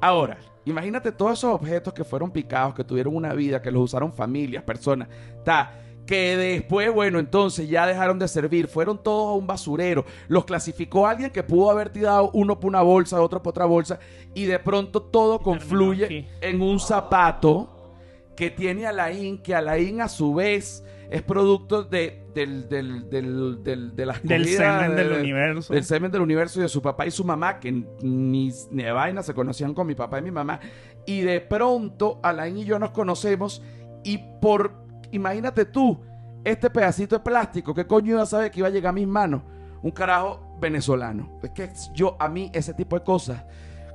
Ahora, 0.01 0.37
imagínate 0.65 1.11
todos 1.11 1.39
esos 1.39 1.53
objetos 1.53 1.93
que 1.93 2.03
fueron 2.03 2.31
picados, 2.31 2.73
que 2.73 2.83
tuvieron 2.83 3.15
una 3.15 3.33
vida, 3.33 3.61
que 3.61 3.71
los 3.71 3.83
usaron 3.83 4.11
familias, 4.11 4.63
personas. 4.63 5.07
Ta, 5.43 5.79
que 6.05 6.35
después, 6.35 6.93
bueno, 6.93 7.19
entonces 7.19 7.69
ya 7.69 7.87
dejaron 7.87 8.19
de 8.19 8.27
servir, 8.27 8.67
fueron 8.67 9.01
todos 9.01 9.31
a 9.31 9.37
un 9.37 9.47
basurero, 9.47 10.05
los 10.27 10.45
clasificó 10.45 11.07
alguien 11.07 11.31
que 11.31 11.43
pudo 11.43 11.71
haber 11.71 11.89
tirado 11.89 12.29
uno 12.33 12.59
por 12.59 12.69
una 12.69 12.81
bolsa, 12.81 13.21
otro 13.21 13.41
por 13.41 13.51
otra 13.51 13.65
bolsa, 13.65 13.99
y 14.33 14.45
de 14.45 14.59
pronto 14.59 15.01
todo 15.01 15.39
confluye 15.39 16.27
en 16.41 16.61
un 16.61 16.79
zapato 16.79 17.93
que 18.35 18.49
tiene 18.49 18.85
Alain, 18.85 19.37
que 19.37 19.55
Alain 19.55 20.01
a 20.01 20.09
su 20.09 20.33
vez 20.33 20.83
es 21.13 21.21
producto 21.21 21.83
de, 21.83 22.25
del, 22.33 22.67
del, 22.67 23.07
del, 23.07 23.63
del, 23.63 23.95
de 23.95 24.05
las 24.07 24.23
del 24.23 24.47
semen 24.47 24.95
del 24.95 25.11
universo. 25.11 25.71
Del 25.71 25.83
semen 25.83 26.11
del 26.11 26.21
universo 26.21 26.59
y 26.59 26.63
de 26.63 26.69
su 26.69 26.81
papá 26.81 27.05
y 27.05 27.11
su 27.11 27.23
mamá, 27.23 27.59
que 27.59 27.71
ni, 27.71 28.51
ni 28.71 28.83
de 28.83 28.91
vaina 28.91 29.21
se 29.21 29.35
conocían 29.35 29.75
con 29.75 29.85
mi 29.85 29.93
papá 29.93 30.17
y 30.17 30.23
mi 30.23 30.31
mamá. 30.31 30.59
Y 31.05 31.21
de 31.21 31.39
pronto 31.39 32.19
Alain 32.23 32.57
y 32.57 32.65
yo 32.65 32.79
nos 32.79 32.89
conocemos 32.89 33.61
y 34.03 34.17
por 34.41 34.73
imagínate 35.11 35.65
tú, 35.65 36.01
este 36.43 36.71
pedacito 36.71 37.15
de 37.15 37.23
plástico, 37.23 37.75
¿qué 37.75 37.85
coño 37.85 38.13
iba 38.13 38.23
a 38.23 38.25
saber 38.25 38.49
que 38.49 38.61
iba 38.61 38.67
a 38.69 38.71
llegar 38.71 38.89
a 38.89 38.93
mis 38.93 39.07
manos? 39.07 39.43
Un 39.83 39.91
carajo 39.91 40.57
venezolano. 40.59 41.39
Es 41.43 41.51
que 41.51 41.69
yo, 41.93 42.17
a 42.19 42.27
mí, 42.27 42.49
ese 42.55 42.73
tipo 42.73 42.97
de 42.97 43.05
cosas, 43.05 43.45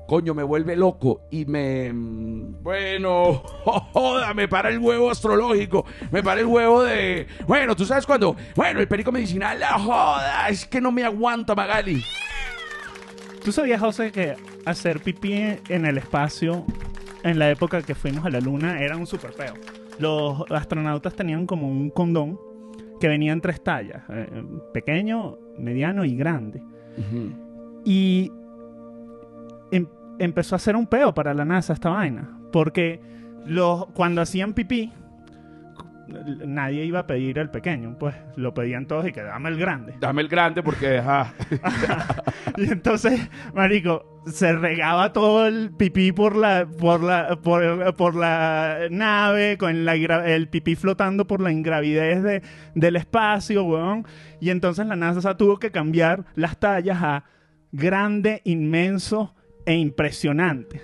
coño, 0.08 0.34
me 0.34 0.43
vuelve 0.43 0.75
loco 0.75 1.28
y 1.31 1.44
me. 1.44 1.93
Mm, 1.93 2.62
bueno, 2.62 3.34
joda, 3.93 4.32
me 4.32 4.49
para 4.49 4.70
el 4.70 4.78
huevo 4.78 5.10
astrológico, 5.10 5.84
me 6.10 6.22
para 6.22 6.40
el 6.40 6.46
huevo 6.46 6.82
de. 6.82 7.26
Bueno, 7.46 7.76
tú 7.76 7.84
sabes 7.84 8.06
cuándo. 8.06 8.34
Bueno, 8.56 8.81
el 8.81 8.88
perico 8.88 9.12
medicinal, 9.12 9.60
la 9.60 9.78
joda, 9.78 10.49
es 10.49 10.66
que 10.66 10.81
no 10.81 10.90
me 10.90 11.05
aguanta, 11.05 11.55
Magali. 11.55 12.02
¿Tú 13.44 13.53
sabías, 13.53 13.81
José, 13.81 14.10
que 14.10 14.34
hacer 14.65 15.00
pipí 15.00 15.34
en 15.34 15.84
el 15.84 15.98
espacio 15.98 16.65
en 17.22 17.38
la 17.38 17.50
época 17.50 17.82
que 17.82 17.94
fuimos 17.94 18.24
a 18.24 18.31
la 18.31 18.41
luna 18.41 18.81
era 18.81 18.96
un 18.96 19.06
super 19.06 19.32
peo? 19.32 19.55
los 19.98 20.44
astronautas 20.50 21.12
tenían 21.15 21.44
como 21.44 21.69
un 21.69 21.91
condón 21.91 22.38
que 23.00 23.08
venía 23.08 23.32
en 23.32 23.41
tres 23.41 23.62
tallas, 23.62 24.05
eh, 24.08 24.44
pequeño, 24.72 25.36
mediano 25.58 26.05
y 26.05 26.17
grande. 26.17 26.62
Y 27.84 28.31
empezó 30.19 30.55
a 30.55 30.56
hacer 30.56 30.77
un 30.77 30.87
peo 30.87 31.15
para 31.15 31.34
la 31.34 31.44
NASA 31.44 31.72
esta 31.72 31.91
vaina, 31.91 32.29
porque 32.53 33.01
los, 33.46 33.87
cuando 33.87 34.20
hacían 34.20 34.53
pipí, 34.53 34.93
nadie 36.46 36.84
iba 36.84 37.01
a 37.01 37.06
pedir 37.06 37.39
el 37.39 37.51
pequeño, 37.51 37.96
pues 37.98 38.15
lo 38.37 38.55
pedían 38.55 38.87
todos 38.87 39.06
y 39.06 39.13
que 39.13 39.22
dame 39.22 39.51
el 39.51 39.58
grande. 39.58 39.94
Dame 40.01 40.22
el 40.22 40.29
grande 40.29 40.63
porque, 40.63 41.03
y 42.56 42.65
entonces, 42.70 43.29
marico, 43.55 44.22
se 44.27 44.53
regaba 44.53 45.13
todo 45.13 45.46
el 45.46 45.70
pipí 45.70 46.13
por 46.13 46.37
la 46.37 46.67
por 46.67 47.03
la 47.03 47.37
por, 47.37 48.15
la 48.15 48.89
nave 48.91 49.56
con 49.58 49.84
la, 49.84 49.94
el 49.94 50.48
pipí 50.48 50.77
flotando 50.77 51.27
por 51.27 51.41
la 51.41 51.51
ingravidez 51.51 52.22
de, 52.22 52.43
del 52.75 52.96
espacio, 52.96 53.65
weón. 53.65 54.06
Y 54.41 54.51
entonces 54.51 54.87
la 54.87 54.96
NASA 54.96 55.37
tuvo 55.37 55.58
que 55.58 55.70
cambiar 55.70 56.25
las 56.34 56.58
tallas 56.58 57.03
a 57.03 57.25
grande, 57.72 58.41
inmenso 58.44 59.34
e 59.69 59.75
impresionante 59.75 60.81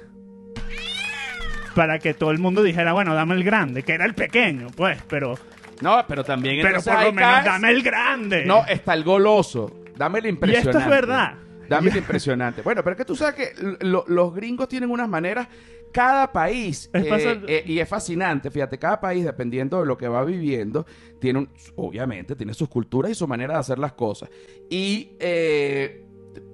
para 1.75 1.99
que 1.99 2.13
todo 2.13 2.31
el 2.31 2.39
mundo 2.39 2.63
dijera, 2.63 2.93
bueno, 2.93 3.15
dame 3.15 3.35
el 3.35 3.43
grande, 3.43 3.83
que 3.83 3.95
era 3.95 4.05
el 4.05 4.15
pequeño, 4.15 4.67
pues, 4.77 5.03
pero... 5.09 5.39
No, 5.81 6.05
pero 6.07 6.23
también... 6.23 6.61
Pero 6.61 6.83
por 6.83 7.03
lo 7.03 7.13
menos 7.13 7.45
dame 7.45 7.71
el 7.71 7.83
grande. 7.83 8.45
No, 8.45 8.65
está 8.67 8.93
el 8.93 9.03
goloso. 9.03 9.85
Dame 9.97 10.19
el 10.19 10.27
impresionante. 10.27 10.69
Y 10.69 10.71
esto 10.71 10.79
es 10.79 10.87
verdad. 10.87 11.35
Dame 11.67 11.91
el 11.91 11.97
impresionante. 12.05 12.61
Bueno, 12.61 12.85
pero 12.85 12.93
es 12.93 12.99
que 12.99 13.05
tú 13.07 13.17
sabes 13.17 13.35
que 13.35 13.77
los 13.81 14.35
gringos 14.35 14.69
tienen 14.69 14.91
unas 14.91 15.09
maneras... 15.09 15.49
Cada 15.91 16.33
país, 16.33 16.91
eh, 16.93 17.41
eh, 17.47 17.63
y 17.67 17.79
es 17.79 17.89
fascinante, 17.89 18.51
fíjate, 18.51 18.81
cada 18.81 19.01
país, 19.01 19.25
dependiendo 19.25 19.79
de 19.79 19.87
lo 19.87 19.97
que 19.97 20.09
va 20.09 20.25
viviendo, 20.25 20.85
tiene 21.21 21.39
un, 21.39 21.49
obviamente, 21.77 22.35
tiene 22.35 22.53
sus 22.53 22.69
culturas 22.69 23.13
y 23.13 23.15
su 23.15 23.29
manera 23.29 23.55
de 23.55 23.61
hacer 23.61 23.79
las 23.79 23.93
cosas. 23.93 24.29
Y, 24.69 25.13
eh, 25.21 26.05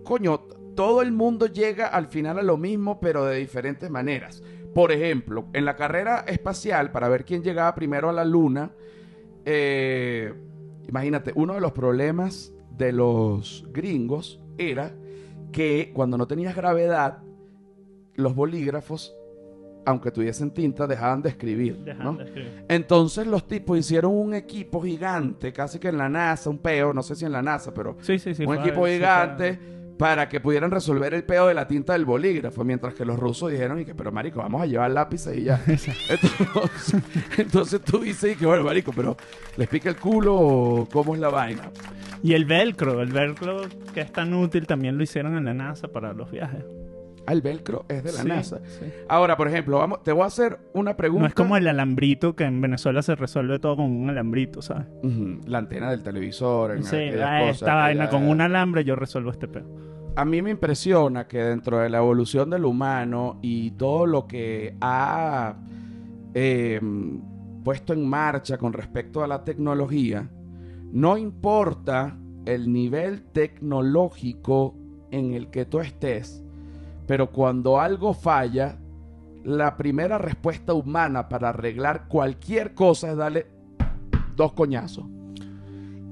coño, 0.04 0.46
todo 0.74 1.02
el 1.02 1.12
mundo 1.12 1.46
llega 1.46 1.86
al 1.86 2.06
final 2.06 2.38
a 2.38 2.42
lo 2.42 2.56
mismo, 2.56 3.00
pero 3.00 3.24
de 3.24 3.38
diferentes 3.38 3.90
maneras. 3.90 4.42
Por 4.74 4.92
ejemplo, 4.92 5.48
en 5.52 5.64
la 5.64 5.76
carrera 5.76 6.24
espacial, 6.26 6.92
para 6.92 7.08
ver 7.08 7.24
quién 7.24 7.42
llegaba 7.42 7.74
primero 7.74 8.08
a 8.08 8.12
la 8.12 8.24
Luna, 8.24 8.70
eh, 9.44 10.32
imagínate, 10.88 11.32
uno 11.34 11.54
de 11.54 11.60
los 11.60 11.72
problemas 11.72 12.52
de 12.76 12.92
los 12.92 13.66
gringos 13.72 14.40
era 14.58 14.94
que 15.52 15.90
cuando 15.92 16.16
no 16.16 16.26
tenías 16.26 16.54
gravedad, 16.54 17.18
los 18.14 18.34
bolígrafos, 18.34 19.14
aunque 19.84 20.12
tuviesen 20.12 20.52
tinta, 20.52 20.86
dejaban 20.86 21.22
de 21.22 21.30
escribir. 21.30 21.84
Entonces 22.68 23.26
los 23.26 23.46
tipos 23.46 23.78
hicieron 23.78 24.14
un 24.14 24.34
equipo 24.34 24.80
gigante, 24.80 25.52
casi 25.52 25.78
que 25.78 25.88
en 25.88 25.98
la 25.98 26.08
NASA, 26.08 26.48
un 26.48 26.58
peo, 26.58 26.92
no 26.92 27.02
sé 27.02 27.16
si 27.16 27.24
en 27.24 27.32
la 27.32 27.42
NASA, 27.42 27.74
pero 27.74 27.96
sí, 28.02 28.18
sí, 28.18 28.44
un 28.44 28.56
equipo 28.56 28.86
gigante 28.86 29.79
para 30.00 30.30
que 30.30 30.40
pudieran 30.40 30.71
resolver 30.71 31.12
el 31.12 31.25
pedo 31.25 31.49
de 31.49 31.52
la 31.52 31.69
tinta 31.69 31.92
del 31.92 32.07
bolígrafo, 32.07 32.64
mientras 32.64 32.95
que 32.95 33.04
los 33.04 33.19
rusos 33.19 33.50
dijeron 33.50 33.80
y 33.80 33.85
que, 33.85 33.95
pero 33.95 34.11
marico, 34.11 34.40
vamos 34.40 34.62
a 34.62 34.64
llevar 34.64 34.90
lápices 34.90 35.37
y 35.37 35.42
ya. 35.42 35.62
entonces, 35.66 37.02
entonces 37.37 37.83
tú 37.83 37.99
dices 37.99 38.33
y 38.33 38.37
que, 38.37 38.47
bueno, 38.47 38.64
marico, 38.64 38.92
pero 38.97 39.14
¿les 39.59 39.69
pica 39.69 39.90
el 39.90 39.97
culo 39.97 40.37
o 40.37 40.88
cómo 40.90 41.14
es 41.14 41.21
la 41.21 41.28
vaina? 41.28 41.71
Y 42.23 42.33
el 42.33 42.47
velcro, 42.47 43.02
el 43.02 43.12
velcro 43.12 43.61
que 43.92 44.00
es 44.00 44.11
tan 44.11 44.33
útil 44.33 44.66
también 44.66 44.97
lo 44.97 45.02
hicieron 45.02 45.37
en 45.37 45.45
la 45.45 45.52
NASA 45.52 45.88
para 45.88 46.14
los 46.14 46.30
viajes. 46.30 46.64
El 47.28 47.42
velcro 47.42 47.84
es 47.88 48.02
de 48.02 48.12
la 48.12 48.18
Sí, 48.22 48.28
NASA. 48.28 48.60
sí. 48.64 48.86
Ahora, 49.08 49.36
por 49.36 49.46
ejemplo, 49.48 49.78
vamos, 49.78 50.02
te 50.02 50.10
voy 50.12 50.22
a 50.22 50.26
hacer 50.26 50.58
una 50.74 50.96
pregunta. 50.96 51.22
No 51.22 51.28
es 51.28 51.34
como 51.34 51.56
el 51.56 51.68
alambrito 51.68 52.34
que 52.34 52.44
en 52.44 52.60
Venezuela 52.60 53.02
se 53.02 53.14
resuelve 53.14 53.58
todo 53.58 53.76
con 53.76 53.86
un 53.86 54.10
alambrito, 54.10 54.62
¿sabes? 54.62 54.86
La 55.46 55.58
antena 55.58 55.90
del 55.90 56.02
televisor, 56.02 56.72
en 56.72 56.82
Sí, 56.84 56.96
ah, 57.22 57.40
cosas, 57.40 57.54
esta 57.62 57.74
vaina 57.74 58.08
con 58.10 58.26
un 58.26 58.40
alambre 58.40 58.84
yo 58.84 58.96
resuelvo 58.96 59.30
este 59.30 59.46
pedo. 59.48 59.68
A 60.16 60.24
mí 60.24 60.42
me 60.42 60.50
impresiona 60.50 61.28
que 61.28 61.38
dentro 61.38 61.78
de 61.78 61.88
la 61.88 61.98
evolución 61.98 62.50
del 62.50 62.64
humano 62.64 63.38
y 63.42 63.70
todo 63.72 64.06
lo 64.06 64.26
que 64.26 64.74
ha 64.80 65.54
eh, 66.34 66.80
puesto 67.62 67.92
en 67.92 68.08
marcha 68.08 68.58
con 68.58 68.72
respecto 68.72 69.22
a 69.22 69.28
la 69.28 69.44
tecnología, 69.44 70.28
no 70.92 71.16
importa 71.16 72.18
el 72.44 72.72
nivel 72.72 73.22
tecnológico 73.32 74.74
en 75.12 75.34
el 75.34 75.50
que 75.50 75.64
tú 75.64 75.80
estés, 75.80 76.42
pero 77.10 77.32
cuando 77.32 77.80
algo 77.80 78.14
falla, 78.14 78.76
la 79.42 79.76
primera 79.76 80.16
respuesta 80.16 80.74
humana 80.74 81.28
para 81.28 81.48
arreglar 81.48 82.06
cualquier 82.06 82.72
cosa 82.72 83.10
es 83.10 83.16
darle 83.16 83.48
dos 84.36 84.52
coñazos. 84.52 85.06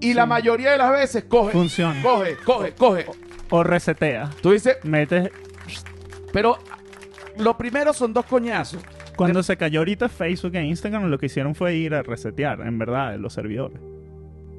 Y 0.00 0.12
la 0.12 0.26
mayoría 0.26 0.72
de 0.72 0.78
las 0.78 0.90
veces 0.90 1.22
coge, 1.28 1.52
Funciona. 1.52 2.02
coge, 2.02 2.36
coge, 2.44 2.74
coge. 2.74 3.06
O 3.50 3.62
resetea. 3.62 4.28
Tú 4.42 4.50
dices, 4.50 4.78
Metes. 4.82 5.30
pero 6.32 6.58
lo 7.36 7.56
primero 7.56 7.92
son 7.92 8.12
dos 8.12 8.24
coñazos. 8.24 8.82
Cuando 9.14 9.44
se 9.44 9.56
cayó 9.56 9.78
ahorita 9.78 10.08
Facebook 10.08 10.56
e 10.56 10.64
Instagram, 10.64 11.04
lo 11.04 11.18
que 11.20 11.26
hicieron 11.26 11.54
fue 11.54 11.76
ir 11.76 11.94
a 11.94 12.02
resetear, 12.02 12.62
en 12.62 12.76
verdad, 12.76 13.16
los 13.20 13.34
servidores. 13.34 13.78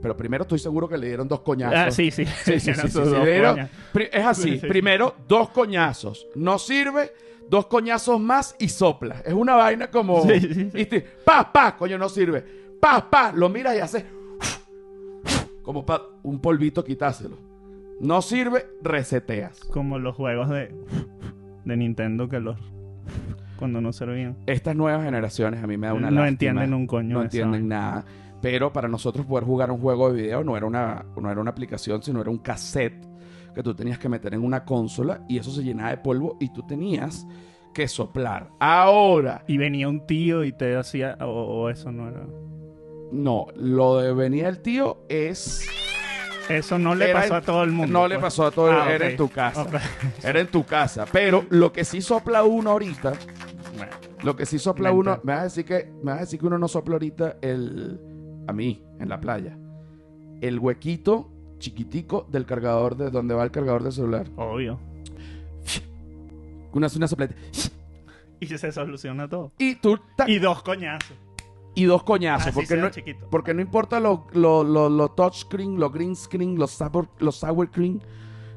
Pero 0.02 0.16
primero 0.16 0.44
estoy 0.44 0.60
seguro 0.60 0.88
que 0.88 0.98
le 0.98 1.08
dieron 1.08 1.28
dos 1.28 1.42
coñazos. 1.42 1.78
Ah, 1.78 1.92
sí, 1.92 2.10
sí. 2.12 2.26
Sí, 2.26 2.60
sí, 2.60 2.74
sí, 2.74 3.00
dieron- 3.26 3.70
es 4.12 4.26
así. 4.26 4.52
Sí, 4.54 4.60
sí. 4.60 4.68
Primero, 4.68 5.16
dos 5.28 5.50
coñazos. 5.50 6.28
No 6.36 6.58
sirve, 6.58 7.12
dos 7.50 7.66
coñazos 7.68 8.20
más 8.20 8.56
y 8.60 8.70
sopla. 8.70 9.22
Es 9.26 9.34
una 9.34 9.56
vaina 9.56 9.90
como... 9.92 10.22
Sí, 10.24 10.40
sí, 10.40 10.54
sí. 10.54 10.64
¿viste? 10.74 11.02
Pa, 11.26 11.52
pa, 11.52 11.76
coño, 11.76 11.98
no 11.98 12.08
sirve. 12.08 12.44
Pa, 12.80 13.10
pa, 13.10 13.32
lo 13.34 13.50
miras 13.50 13.76
y 13.76 13.80
hace... 13.80 14.06
Como 15.62 15.86
para 15.86 16.04
un 16.24 16.40
polvito 16.40 16.84
quitárselo. 16.84 17.38
No 18.00 18.22
sirve, 18.22 18.66
reseteas. 18.82 19.60
Como 19.66 20.00
los 20.00 20.16
juegos 20.16 20.50
de, 20.50 20.74
de 21.66 21.78
Nintendo 21.78 22.30
que 22.30 22.40
los. 22.40 22.58
Cuando 23.58 23.82
no 23.82 23.92
servían. 23.92 24.38
Estas 24.48 24.76
nuevas 24.76 25.04
generaciones 25.04 25.62
a 25.62 25.68
mí 25.68 25.76
me 25.78 25.88
da 25.88 25.94
una 25.94 26.10
No 26.10 26.22
lástima. 26.22 26.28
entienden 26.30 26.74
un 26.74 26.88
coño 26.88 27.16
No 27.18 27.24
entienden 27.24 27.68
nada. 27.68 28.06
Pero 28.42 28.72
para 28.72 28.88
nosotros 28.88 29.26
poder 29.26 29.44
jugar 29.46 29.70
un 29.72 29.80
juego 29.80 30.12
de 30.12 30.22
video 30.22 30.44
no 30.44 30.56
era 30.56 30.66
una, 30.66 31.06
no 31.20 31.30
era 31.32 31.42
una 31.42 31.52
aplicación, 31.52 32.02
sino 32.02 32.22
era 32.22 32.30
un 32.30 32.38
cassette 32.40 33.06
que 33.54 33.64
tú 33.64 33.74
tenías 33.74 34.00
que 34.00 34.08
meter 34.10 34.34
en 34.34 34.44
una 34.44 34.64
consola 34.64 35.26
y 35.28 35.38
eso 35.38 35.52
se 35.52 35.64
llenaba 35.64 35.90
de 35.90 35.98
polvo 35.98 36.38
y 36.40 36.54
tú 36.54 36.66
tenías 36.66 37.28
que 37.74 37.88
soplar. 37.88 38.50
Ahora, 38.60 39.44
Y 39.48 39.58
venía 39.58 39.90
un 39.90 40.06
tío 40.08 40.44
y 40.44 40.52
te 40.54 40.76
hacía. 40.78 41.18
O, 41.22 41.26
o 41.64 41.70
eso 41.70 41.92
no 41.92 42.08
era. 42.08 42.26
no, 43.12 43.48
lo 43.56 43.98
de 43.98 44.14
venir 44.14 44.46
el 44.46 44.62
tío 44.62 45.04
es... 45.10 45.68
Eso 46.48 46.80
no 46.80 46.96
le 46.96 47.12
Era 47.12 47.22
pasó 47.22 47.34
en- 47.36 47.44
a 47.44 47.46
todo 47.46 47.64
el 47.64 47.72
mundo. 47.72 47.94
No 47.94 48.08
le 48.08 48.16
pues. 48.16 48.24
pasó 48.24 48.46
a 48.48 48.52
todo, 48.52 48.72
Ah, 48.72 48.92
era 48.92 49.06
ok. 49.06 49.12
en 49.12 49.18
tu 49.18 49.30
casa. 49.30 49.68
Era 50.24 50.40
en 50.40 50.48
tu 50.48 50.64
casa. 50.64 51.06
Pero 51.12 51.46
lo 51.50 51.72
que 51.72 51.86
sí 51.86 52.02
sopla 52.02 52.44
uno 52.44 52.72
ahorita, 52.72 53.14
lo 54.24 54.36
que 54.36 54.48
sí 54.48 54.58
sopla 54.58 54.92
uno, 54.92 55.20
me 55.24 55.34
vas 55.34 55.42
a 55.42 55.44
decir 55.44 55.64
que, 55.66 55.92
me 56.02 56.12
vas 56.12 56.18
a 56.18 56.22
decir 56.22 56.40
que 56.40 56.48
uno 56.48 56.58
no 56.58 56.68
sopla 56.68 56.96
ahorita 56.96 57.38
el, 57.42 58.00
a 58.50 58.54
mí, 58.54 58.84
en 59.00 59.10
la 59.10 59.20
playa, 59.20 59.58
el 60.42 60.60
huequito 60.60 61.30
chiquitico 61.60 62.26
del 62.30 62.46
cargador 62.46 62.96
de 62.96 63.10
donde 63.10 63.34
va 63.36 63.44
el 63.44 63.52
cargador 63.52 63.84
del 63.84 63.92
celular. 63.92 64.28
obvio. 64.36 64.80
Una 66.74 66.90
sopleta. 66.90 67.36
Y 68.40 68.46
se 68.48 68.72
soluciona 68.72 69.28
todo. 69.28 69.52
Y 69.58 69.76
tú, 69.76 70.00
Y 70.28 70.40
dos 70.40 70.62
coñazos. 70.64 71.18
y 71.76 71.84
dos 71.86 72.04
coñazos. 72.04 72.48
Así 72.48 72.56
porque 72.56 72.78
no, 72.78 72.90
chiquito. 72.90 73.28
porque 73.30 73.54
no 73.54 73.62
importa 73.62 74.00
lo, 74.00 74.28
lo, 74.34 74.64
lo, 74.64 74.90
lo 74.90 75.10
touchscreen, 75.10 75.80
lo 75.80 75.90
green 75.90 76.16
screen, 76.16 76.58
los 76.58 76.72
sour, 76.72 77.10
los 77.20 77.36
sour 77.36 77.70
cream, 77.70 78.00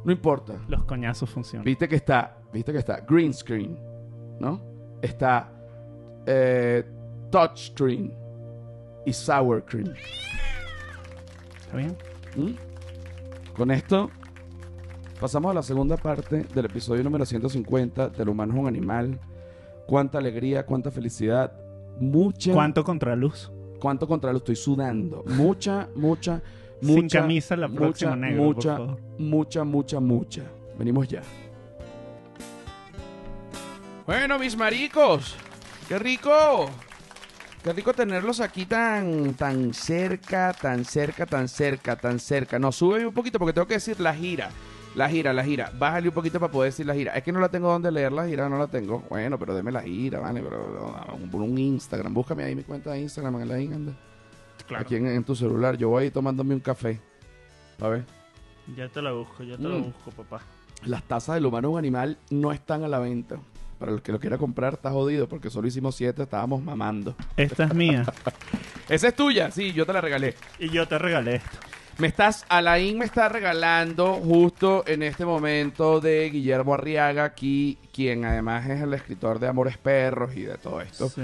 no 0.04 0.12
importa. 0.12 0.54
Los 0.68 0.84
coñazos 0.84 1.30
funcionan. 1.30 1.64
Viste 1.64 1.88
que 1.88 1.96
está, 1.96 2.38
viste 2.52 2.72
que 2.72 2.78
está 2.78 3.00
green 3.00 3.32
screen, 3.34 3.76
¿no? 4.38 4.60
Está 5.02 5.52
eh, 6.26 6.84
touchscreen 7.30 8.12
y 9.04 9.12
sour 9.12 9.64
cream. 9.64 9.92
¿Está 11.60 11.76
bien? 11.76 11.96
¿Mm? 12.36 12.52
Con 13.56 13.70
esto 13.70 14.10
pasamos 15.20 15.50
a 15.50 15.54
la 15.54 15.62
segunda 15.62 15.96
parte 15.96 16.44
del 16.54 16.64
episodio 16.64 17.02
número 17.04 17.24
150 17.24 18.08
del 18.08 18.28
humano 18.28 18.54
es 18.54 18.60
un 18.60 18.66
animal. 18.66 19.20
Cuánta 19.86 20.18
alegría, 20.18 20.64
cuánta 20.64 20.90
felicidad, 20.90 21.52
mucha 21.98 22.52
¿Cuánto 22.52 22.84
contraluz? 22.84 23.50
cuánto 23.78 24.06
contra 24.06 24.30
lo 24.30 24.38
estoy 24.38 24.54
sudando. 24.56 25.24
Mucha, 25.26 25.88
mucha, 25.96 26.40
Sin 26.80 26.94
mucha, 26.94 27.20
camisa 27.20 27.56
la 27.56 27.68
próxima 27.68 28.12
mucha, 28.12 28.26
negro, 28.28 28.42
mucha, 28.44 28.76
por 28.76 28.86
favor. 28.86 29.00
mucha, 29.18 29.64
mucha, 29.64 30.00
mucha. 30.00 30.42
Venimos 30.78 31.08
ya. 31.08 31.22
Bueno, 34.06 34.38
mis 34.38 34.56
maricos, 34.56 35.34
qué 35.88 35.98
rico. 35.98 36.66
Qué 37.62 37.72
rico 37.72 37.92
tenerlos 37.94 38.40
aquí 38.40 38.66
tan, 38.66 39.34
tan 39.34 39.72
cerca, 39.72 40.52
tan 40.52 40.84
cerca, 40.84 41.26
tan 41.26 41.46
cerca, 41.48 41.94
tan 41.96 42.18
cerca. 42.18 42.58
No, 42.58 42.72
sube 42.72 43.06
un 43.06 43.14
poquito 43.14 43.38
porque 43.38 43.52
tengo 43.52 43.68
que 43.68 43.74
decir 43.74 44.00
la 44.00 44.12
gira. 44.14 44.50
La 44.96 45.08
gira, 45.08 45.32
la 45.32 45.44
gira. 45.44 45.72
Bájale 45.78 46.08
un 46.08 46.14
poquito 46.14 46.40
para 46.40 46.50
poder 46.52 46.72
decir 46.72 46.84
la 46.86 46.94
gira. 46.94 47.14
Es 47.14 47.22
que 47.22 47.30
no 47.32 47.38
la 47.40 47.48
tengo 47.48 47.70
donde 47.70 47.90
leer 47.92 48.10
la 48.12 48.26
gira, 48.26 48.48
no 48.48 48.58
la 48.58 48.66
tengo. 48.66 49.04
Bueno, 49.08 49.38
pero 49.38 49.54
deme 49.54 49.70
la 49.70 49.80
gira, 49.80 50.18
vale. 50.18 50.42
Pero 50.42 51.06
por 51.30 51.40
un 51.40 51.56
Instagram. 51.56 52.12
Búscame 52.12 52.42
ahí 52.44 52.54
mi 52.56 52.64
cuenta 52.64 52.90
de 52.90 53.00
Instagram 53.00 53.40
en 53.42 53.48
la 53.48 53.54
anda. 53.54 53.92
Claro. 54.66 54.82
Aquí 54.84 54.96
en, 54.96 55.06
en 55.06 55.22
tu 55.24 55.36
celular. 55.36 55.76
Yo 55.78 55.88
voy 55.88 56.10
tomándome 56.10 56.54
un 56.54 56.60
café. 56.60 57.00
A 57.80 57.88
ver. 57.88 58.04
Ya 58.76 58.88
te 58.88 59.00
la 59.00 59.12
busco, 59.12 59.44
ya 59.44 59.56
te 59.56 59.62
Mm. 59.62 59.66
la 59.68 59.76
busco, 59.78 60.10
papá. 60.10 60.40
Las 60.84 61.02
tazas 61.04 61.36
del 61.36 61.46
humano 61.46 61.70
un 61.70 61.78
animal 61.78 62.18
no 62.30 62.50
están 62.52 62.82
a 62.82 62.88
la 62.88 62.98
venta. 62.98 63.36
Para 63.82 63.94
el 63.94 64.00
que 64.00 64.12
lo 64.12 64.20
quiera 64.20 64.38
comprar, 64.38 64.74
está 64.74 64.92
jodido 64.92 65.28
porque 65.28 65.50
solo 65.50 65.66
hicimos 65.66 65.96
siete, 65.96 66.22
estábamos 66.22 66.62
mamando. 66.62 67.16
Esta 67.36 67.64
es 67.64 67.74
mía. 67.74 68.04
Esa 68.88 69.08
es 69.08 69.16
tuya, 69.16 69.50
sí, 69.50 69.72
yo 69.72 69.84
te 69.84 69.92
la 69.92 70.00
regalé. 70.00 70.36
y 70.60 70.68
yo 70.68 70.86
te 70.86 70.98
regalé 70.98 71.34
esto. 71.34 71.58
Me 71.98 72.06
estás, 72.06 72.46
Alain 72.48 72.96
me 72.96 73.04
está 73.04 73.28
regalando 73.28 74.14
justo 74.14 74.84
en 74.86 75.02
este 75.02 75.24
momento 75.24 76.00
de 76.00 76.30
Guillermo 76.30 76.74
Arriaga, 76.74 77.24
aquí, 77.24 77.76
quien 77.92 78.24
además 78.24 78.70
es 78.70 78.82
el 78.82 78.94
escritor 78.94 79.40
de 79.40 79.48
Amores 79.48 79.78
Perros 79.78 80.36
y 80.36 80.42
de 80.42 80.58
todo 80.58 80.80
esto. 80.80 81.08
Sí. 81.08 81.22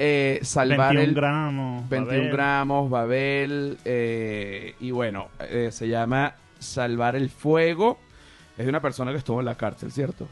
Eh, 0.00 0.40
salvar 0.42 0.96
21 0.96 1.02
el 1.02 1.14
gramos. 1.14 1.88
21 1.88 2.16
Babel. 2.16 2.32
gramos, 2.32 2.90
Babel, 2.90 3.78
eh, 3.84 4.74
y 4.80 4.90
bueno, 4.90 5.28
eh, 5.38 5.68
se 5.70 5.86
llama 5.86 6.34
Salvar 6.58 7.14
el 7.14 7.30
Fuego. 7.30 8.00
Es 8.58 8.64
de 8.64 8.68
una 8.68 8.82
persona 8.82 9.12
que 9.12 9.18
estuvo 9.18 9.38
en 9.38 9.46
la 9.46 9.54
cárcel, 9.54 9.92
¿cierto? 9.92 10.26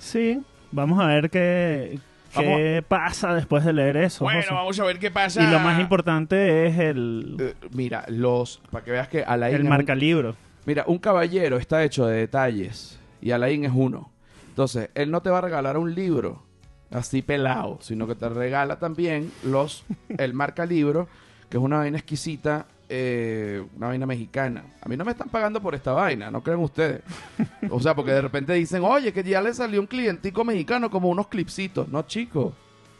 Sí. 0.00 0.42
Vamos 0.72 1.00
a 1.00 1.06
ver 1.06 1.30
qué, 1.30 1.98
qué 2.34 2.84
pasa 2.86 3.34
después 3.34 3.64
de 3.64 3.72
leer 3.72 3.96
eso. 3.96 4.24
José. 4.24 4.46
vamos 4.50 4.78
a 4.80 4.84
ver 4.84 4.98
qué 4.98 5.10
pasa. 5.10 5.42
Y 5.42 5.50
lo 5.50 5.58
más 5.60 5.80
importante 5.80 6.66
es 6.66 6.78
el, 6.78 7.36
Eh, 7.38 7.54
mira, 7.72 8.04
los, 8.08 8.60
para 8.70 8.84
que 8.84 8.90
veas 8.90 9.08
que 9.08 9.22
Alain 9.24 9.54
el 9.54 9.60
es 9.60 9.64
un- 9.64 9.70
marcalibro. 9.70 10.34
Mira, 10.66 10.84
un 10.86 10.98
caballero 10.98 11.56
está 11.58 11.84
hecho 11.84 12.06
de 12.06 12.16
detalles 12.18 12.98
y 13.22 13.30
Alain 13.30 13.64
es 13.64 13.72
uno. 13.74 14.10
Entonces, 14.48 14.90
él 14.94 15.10
no 15.10 15.20
te 15.22 15.30
va 15.30 15.38
a 15.38 15.42
regalar 15.42 15.76
un 15.78 15.94
libro 15.94 16.42
así 16.90 17.22
pelado, 17.22 17.78
sino 17.80 18.06
que 18.06 18.14
te 18.14 18.28
regala 18.28 18.78
también 18.78 19.30
los 19.44 19.84
el 20.18 20.34
marca 20.34 20.66
libro, 20.66 21.08
que 21.48 21.56
es 21.58 21.62
una 21.62 21.78
vaina 21.78 21.98
exquisita, 21.98 22.66
eh, 22.88 23.64
una 23.76 23.88
vaina 23.88 24.06
mexicana. 24.06 24.64
A 24.80 24.88
mí 24.88 24.96
no 24.96 25.04
me 25.04 25.12
están 25.12 25.28
pagando 25.28 25.60
por 25.60 25.74
esta 25.74 25.92
vaina, 25.92 26.30
no 26.30 26.42
creen 26.42 26.60
ustedes. 26.60 27.02
O 27.70 27.80
sea, 27.80 27.94
porque 27.94 28.12
de 28.12 28.22
repente 28.22 28.52
dicen, 28.52 28.82
oye, 28.84 29.12
que 29.12 29.22
ya 29.24 29.40
le 29.42 29.52
salió 29.54 29.80
un 29.80 29.86
clientico 29.86 30.44
mexicano 30.44 30.90
como 30.90 31.08
unos 31.08 31.28
clipsitos. 31.28 31.88
No, 31.88 32.02
chico. 32.02 32.52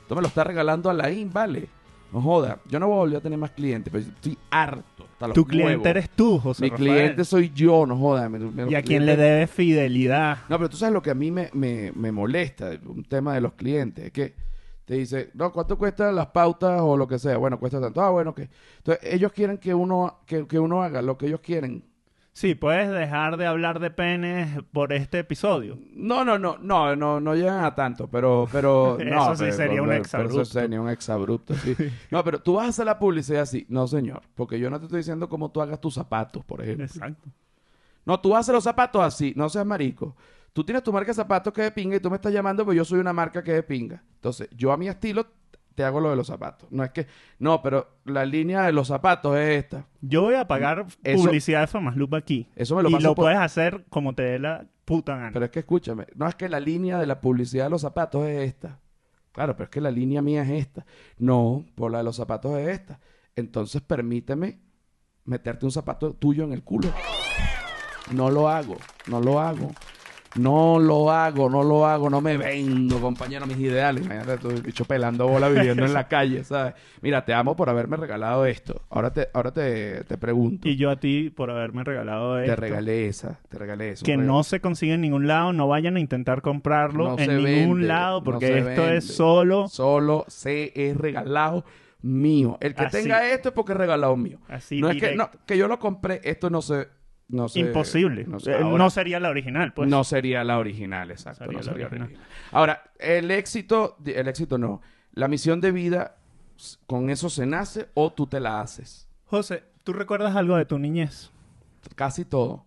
Esto 0.03 0.15
me 0.15 0.21
lo 0.23 0.29
está 0.29 0.45
regalando 0.45 0.91
Alain, 0.91 1.33
vale. 1.33 1.69
No 2.13 2.21
joda. 2.23 2.59
Yo 2.69 2.79
no 2.79 2.87
voy 2.87 2.95
a 2.97 2.99
volver 3.01 3.17
a 3.19 3.21
tener 3.21 3.39
más 3.39 3.51
clientes, 3.51 3.93
pero 3.93 4.05
estoy 4.05 4.39
harto. 4.51 5.05
hasta 5.13 5.29
los 5.29 5.35
Tu 5.35 5.45
cliente 5.45 5.73
huevos. 5.73 5.87
eres 5.87 6.11
tú, 6.11 6.39
José 6.39 6.63
Mi 6.63 6.71
Rafael. 6.71 6.89
cliente 6.91 7.25
soy 7.25 7.51
yo, 7.55 7.87
no 7.87 7.97
joda. 7.97 8.29
me- 8.29 8.39
me- 8.39 8.71
Y 8.71 8.75
a 8.75 8.83
quien 8.83 9.05
le 9.07 9.17
debes 9.17 9.51
fidelidad. 9.51 10.39
No, 10.49 10.57
pero 10.59 10.69
tú 10.69 10.77
sabes 10.77 10.93
lo 10.93 11.03
que 11.03 11.11
a 11.11 11.15
mí 11.15 11.31
me, 11.31 11.51
me, 11.53 11.91
me 11.97 12.13
molesta, 12.13 12.71
un 12.87 13.03
tema 13.05 13.35
de 13.35 13.41
los 13.41 13.55
clientes, 13.55 14.05
es 14.07 14.13
que 14.13 14.35
te 14.87 14.95
dice, 14.95 15.31
no, 15.35 15.53
¿cuánto 15.53 15.77
cuestan 15.77 16.15
las 16.17 16.29
pautas 16.29 16.81
o 16.81 16.97
lo 16.97 17.07
que 17.07 17.19
sea? 17.19 17.37
Bueno, 17.37 17.59
cuesta 17.61 17.81
tanto. 17.81 18.01
Ah, 18.01 18.09
bueno, 18.11 18.35
que 18.35 18.49
Entonces, 18.79 19.13
ellos 19.13 19.33
quieren 19.33 19.59
que 19.59 19.75
uno, 19.75 20.21
que, 20.27 20.47
que 20.47 20.59
uno 20.59 20.83
haga 20.83 21.03
lo 21.03 21.19
que 21.19 21.27
ellos 21.27 21.41
quieren. 21.41 21.85
Sí, 22.33 22.55
puedes 22.55 22.91
dejar 22.91 23.39
de 23.39 23.47
hablar 23.47 23.81
de 23.81 23.91
penes 23.91 24.63
por 24.71 24.93
este 24.93 25.21
episodio. 25.21 25.79
No, 25.95 26.23
no, 26.25 26.39
no, 26.39 26.59
no, 26.59 26.95
no, 26.95 27.19
no 27.19 27.35
llegan 27.35 27.65
a 27.65 27.75
tanto, 27.75 28.09
pero, 28.09 28.47
pero, 28.53 28.99
no. 29.05 29.23
Eso 29.33 29.37
sí 29.37 29.45
pero- 29.45 29.57
sería 29.57 29.83
un 29.83 29.89
pero- 29.89 30.01
exabrupto. 30.03 30.33
pero 30.35 30.43
Eso 30.43 30.53
sería 30.53 30.81
un 30.81 30.89
exabrupto, 30.91 31.55
sí. 31.55 31.75
No, 32.11 32.23
pero 32.23 32.41
tú 32.43 32.55
vas 32.55 32.67
a 32.67 32.69
hacer 32.69 32.85
la 32.87 32.99
publicidad 32.99 33.43
así. 33.43 33.65
No, 33.71 33.87
señor, 33.89 34.21
porque 34.35 34.59
yo 34.59 34.69
no 34.71 34.79
te 34.79 34.85
estoy 34.85 34.99
diciendo 34.99 35.29
cómo 35.29 35.51
tú 35.51 35.63
hagas 35.63 35.81
tus 35.81 35.95
zapatos, 35.95 36.45
por 36.45 36.61
ejemplo. 36.63 36.85
Exacto. 36.85 37.29
No, 38.05 38.21
tú 38.21 38.37
haces 38.37 38.55
los 38.55 38.63
zapatos 38.63 39.03
así, 39.03 39.33
no 39.35 39.49
seas 39.49 39.67
marico. 39.67 40.15
Tú 40.57 40.65
tienes 40.65 40.83
tu 40.83 40.91
marca 40.91 41.09
de 41.09 41.15
zapatos 41.15 41.53
que 41.53 41.61
es 41.61 41.67
de 41.67 41.71
pinga 41.73 41.97
y 41.97 42.01
tú 42.01 42.09
me 42.09 42.17
estás 42.17 42.33
llamando 42.33 42.65
porque 42.65 42.79
yo 42.79 42.85
soy 42.87 42.99
una 42.99 43.13
marca 43.13 43.43
que 43.45 43.51
es 43.51 43.57
de 43.59 43.63
pinga. 43.63 44.03
Entonces, 44.15 44.49
yo 44.57 44.73
a 44.73 44.79
mi 44.79 44.89
estilo 44.89 45.27
te 45.75 45.85
hago 45.85 46.01
lo 46.01 46.09
de 46.09 46.17
los 46.17 46.29
zapatos. 46.29 46.67
No 46.73 46.83
es 46.83 46.93
que, 46.93 47.07
no, 47.39 47.61
pero 47.61 47.99
la 48.07 48.25
línea 48.25 48.63
de 48.63 48.73
los 48.73 48.89
zapatos 48.89 49.37
es 49.37 49.65
esta. 49.65 49.87
Yo 50.01 50.23
voy 50.23 50.35
a 50.35 50.49
pagar 50.49 50.87
Eso- 51.05 51.25
publicidad 51.25 51.61
de 51.61 51.67
Famasloop 51.67 52.15
aquí. 52.15 52.49
Eso 52.57 52.75
me 52.75 52.83
lo 52.83 52.89
y 52.89 52.93
paso 52.95 53.09
lo 53.09 53.15
por- 53.15 53.25
puedes 53.27 53.39
hacer 53.39 53.85
como 53.91 54.15
te 54.15 54.23
dé 54.23 54.39
la 54.39 54.65
puta 54.87 55.15
gana. 55.17 55.31
Pero 55.31 55.45
es 55.45 55.51
que 55.51 55.59
escúchame, 55.59 56.07
no 56.15 56.27
es 56.27 56.35
que 56.37 56.49
la 56.49 56.59
línea 56.59 56.99
de 56.99 57.07
la 57.07 57.21
publicidad 57.21 57.65
de 57.65 57.71
los 57.71 57.83
zapatos 57.83 58.27
es 58.27 58.49
esta. 58.49 58.81
Claro, 59.33 59.55
pero 59.57 59.65
es 59.65 59.71
que 59.71 59.83
la 59.83 59.91
línea 59.91 60.23
mía 60.23 60.43
es 60.43 60.49
esta. 60.53 60.87
No, 61.19 61.67
por 61.75 61.93
la 61.93 61.99
de 61.99 62.05
los 62.05 62.17
zapatos 62.17 62.57
es 62.57 62.69
esta. 62.69 62.99
Entonces 63.35 63.83
permíteme 63.83 64.59
meterte 65.27 65.67
un 65.67 65.71
zapato 65.73 66.15
tuyo 66.15 66.45
en 66.45 66.55
el 66.55 66.63
culo. 66.63 66.89
No 68.13 68.31
lo 68.31 68.49
hago, 68.49 68.77
no 69.09 69.21
lo 69.21 69.39
hago. 69.39 69.71
No 70.39 70.79
lo 70.79 71.11
hago, 71.11 71.49
no 71.49 71.63
lo 71.63 71.87
hago, 71.87 72.11
no 72.11 72.21
me 72.21 72.37
vendo, 72.37 73.01
compañero, 73.01 73.47
mis 73.47 73.59
ideales. 73.59 74.05
Imagínate 74.05 74.39
tú, 74.39 74.49
bicho 74.63 74.85
pelando 74.85 75.27
bola 75.27 75.49
viviendo 75.49 75.85
en 75.85 75.93
la 75.95 76.09
calle, 76.09 76.45
¿sabes? 76.45 76.75
Mira, 77.01 77.25
te 77.25 77.33
amo 77.35 77.57
por 77.57 77.69
haberme 77.71 77.97
regalado 77.97 78.45
esto. 78.47 78.83
Ahora 78.91 79.13
te, 79.13 79.29
ahora 79.33 79.53
te, 79.53 80.05
te 80.05 80.19
pregunto. 80.19 80.69
Y 80.69 80.77
yo 80.77 80.91
a 80.91 80.97
ti 81.01 81.31
por 81.31 81.51
haberme 81.51 81.85
regalado 81.85 82.37
Te 82.37 82.45
esto. 82.45 82.57
regalé 82.57 83.07
esa, 83.07 83.41
te 83.49 83.59
regalé 83.59 83.91
eso. 83.91 84.05
que 84.05 84.17
no 84.17 84.43
se 84.45 84.61
consigue 84.61 84.95
en 84.95 85.01
ningún 85.01 85.27
lado, 85.27 85.53
no 85.53 85.69
vayan 85.69 85.97
a 85.97 86.01
intentar 86.01 86.43
comprarlo 86.43 87.11
No 87.11 87.19
en 87.19 87.29
ningún 87.45 87.79
vende, 87.79 87.87
lado 87.89 88.23
porque 88.23 88.59
esto 88.59 88.83
vende. 88.83 88.97
es 88.99 89.07
solo 89.07 89.69
Solo 89.69 90.25
se 90.29 90.73
es 90.75 90.97
regalado 90.97 91.65
mío. 92.03 92.59
El 92.61 92.75
que 92.75 92.85
Así. 92.85 92.99
tenga 93.03 93.29
esto 93.31 93.49
es 93.49 93.55
porque 93.55 93.73
es 93.73 93.79
regalado 93.79 94.17
mío. 94.17 94.39
así 94.49 94.81
no 94.81 94.91
es 94.91 95.01
que, 95.01 95.17
no, 95.17 95.31
que 95.47 95.57
yo 95.59 95.67
lo 95.67 95.79
compré, 95.79 96.21
esto 96.25 96.51
no 96.51 96.63
se... 96.63 96.89
No 97.29 97.47
imposible. 97.55 98.25
No, 98.25 98.39
Eh, 98.39 98.55
ahora, 98.55 98.79
no 98.79 98.91
sería 98.91 99.19
la 99.21 99.31
original, 99.31 99.73
pues. 99.73 99.89
no 99.89 100.05
sería 100.05 100.45
la 100.45 100.59
original, 100.59 101.11
exacto. 101.11 101.45
Sería 101.45 101.59
no 101.59 101.59
la 101.59 101.73
sería 101.73 101.87
original. 101.87 102.09
original. 102.09 102.29
Ahora, 102.53 102.83
el 102.99 103.31
éxito... 103.31 103.97
El 104.05 104.29
éxito 104.29 104.59
no. 104.59 104.81
La 105.13 105.27
misión 105.29 105.61
de 105.61 105.73
vida, 105.73 106.17
¿con 106.87 107.11
eso 107.11 107.29
se 107.31 107.47
nace 107.47 107.89
o 107.95 108.13
tú 108.13 108.27
te 108.27 108.39
la 108.39 108.61
haces? 108.61 109.09
José, 109.25 109.65
¿tú 109.83 109.93
recuerdas 109.93 110.37
algo 110.37 110.57
de 110.57 110.67
tu 110.67 110.79
niñez? 110.79 111.33
Casi 111.97 112.25
todo. 112.25 112.65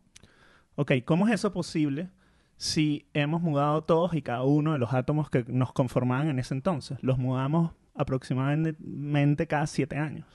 Ok, 0.75 0.91
¿cómo 1.05 1.27
es 1.27 1.33
eso 1.35 1.53
posible 1.53 2.09
si 2.57 3.07
hemos 3.13 3.41
mudado 3.41 3.83
todos 3.83 4.13
y 4.13 4.21
cada 4.21 4.43
uno 4.43 4.73
de 4.73 4.79
los 4.79 4.93
átomos 4.93 5.29
que 5.29 5.45
nos 5.47 5.71
conformaban 5.73 6.27
en 6.29 6.39
ese 6.39 6.53
entonces? 6.53 6.97
Los 7.01 7.17
mudamos 7.17 7.71
aproximadamente 7.95 9.47
cada 9.47 9.67
siete 9.67 9.97
años. 9.97 10.25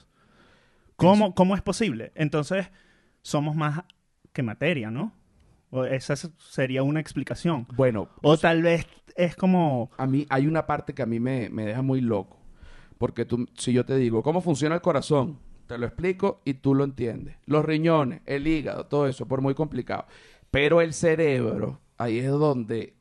¿Cómo, 0.97 1.35
cómo 1.35 1.55
es 1.57 1.63
posible? 1.63 2.13
Entonces, 2.15 2.71
somos 3.23 3.57
más 3.57 3.83
que 4.35 4.43
materia, 4.43 4.91
¿no? 4.91 5.15
O 5.71 5.85
esa 5.85 6.13
es- 6.13 6.31
sería 6.39 6.83
una 6.83 7.01
explicación. 7.01 7.67
Bueno, 7.75 8.11
O 8.23 8.37
tal 8.37 8.63
vez 8.63 8.87
es 9.17 9.35
como... 9.37 9.91
a 9.97 10.07
mí 10.07 10.27
hay 10.29 10.47
una 10.47 10.67
parte 10.67 10.93
que 10.95 11.03
a 11.03 11.07
mí 11.07 11.19
me, 11.21 11.49
me 11.49 11.65
deja 11.67 11.83
muy 11.83 12.03
loco. 12.03 12.39
Porque 12.99 13.25
tú, 13.25 13.49
si 13.55 13.73
yo 13.73 13.85
te 13.85 13.97
digo, 13.97 14.23
¿cómo 14.23 14.41
funciona 14.43 14.75
el 14.77 14.81
corazón? 14.83 15.39
Te 15.67 15.79
lo 15.79 15.87
explico 15.87 16.43
y 16.45 16.55
tú 16.55 16.75
lo 16.75 16.85
entiendes. 16.85 17.37
Los 17.47 17.65
riñones, 17.65 18.21
el 18.27 18.47
hígado, 18.47 18.87
todo 18.87 19.07
eso, 19.09 19.27
por 19.27 19.41
muy 19.41 19.55
complicado. 19.55 20.07
Pero 20.51 20.81
el 20.81 20.93
cerebro, 20.93 21.81
ahí 21.99 22.19
es 22.19 22.29
donde 22.31 22.95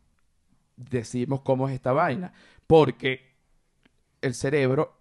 decimos 0.78 1.42
cómo 1.42 1.68
es 1.70 1.76
esta 1.76 1.94
vaina. 1.94 2.34
Porque 2.68 3.36
el 4.22 4.34
cerebro 4.34 4.98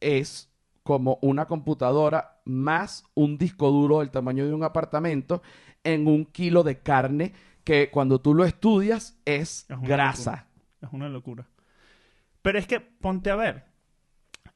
es 0.00 0.50
como 0.82 1.18
una 1.22 1.46
computadora 1.46 2.40
más 2.44 3.04
un 3.14 3.38
disco 3.38 3.70
duro 3.70 4.00
del 4.00 4.10
tamaño 4.10 4.46
de 4.46 4.54
un 4.54 4.64
apartamento 4.64 5.42
en 5.84 6.06
un 6.06 6.24
kilo 6.24 6.62
de 6.62 6.78
carne 6.78 7.32
que 7.64 7.90
cuando 7.90 8.20
tú 8.20 8.34
lo 8.34 8.44
estudias 8.44 9.16
es, 9.24 9.66
grasa. 9.82 10.46
Es 10.82 10.88
una 10.92 11.08
locura. 11.08 11.46
Pero 12.42 12.58
es 12.58 12.66
que, 12.66 12.80
ponte 12.80 13.30
a 13.30 13.36
ver. 13.36 13.64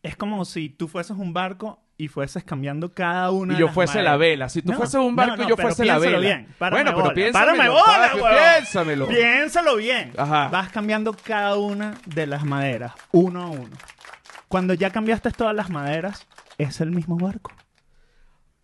Es 0.03 0.17
como 0.17 0.45
si 0.45 0.69
tú 0.69 0.89
fueses 0.89 1.17
un 1.17 1.33
barco 1.33 1.81
y 1.97 2.09
fueses 2.09 2.43
cambiando 2.45 2.93
cada 2.93 3.31
una 3.31 3.53
Y 3.53 3.57
de 3.57 3.61
yo 3.61 3.67
las 3.67 3.75
fuese 3.75 4.03
la 4.03 4.17
vela. 4.17 4.49
Si 4.49 4.63
tú 4.63 4.73
No, 4.73 4.79
fueses 4.79 4.97
un 4.97 5.15
barco 5.15 5.37
no, 5.37 5.43
no, 5.43 5.45
y 5.45 5.49
yo 5.49 5.57
fuese 5.57 5.85
la 5.85 5.99
vela. 5.99 6.19
bien. 6.19 6.49
Bueno, 6.59 6.77
pero 6.91 6.95
bola. 6.95 7.15
piénsamelo. 7.15 7.73
Bola, 7.73 8.11
papi, 8.13 8.35
piénsamelo. 8.35 9.09
Piénsalo 9.09 9.77
bien. 9.77 10.13
Ajá. 10.17 10.49
Vas 10.49 10.71
cambiando 10.71 11.15
cada 11.15 11.57
una 11.57 11.95
de 12.07 12.27
las 12.27 12.45
maderas, 12.45 12.93
uno 13.13 13.43
a 13.43 13.47
uno. 13.49 13.77
Cuando 14.49 14.75
ya 14.75 14.91
cambiaste 14.91 15.31
todas 15.31 15.55
las 15.55 15.71
maderas, 15.71 16.27
es 16.59 16.81
el 16.81 16.91
mismo 16.91 17.17
barco. 17.17 17.53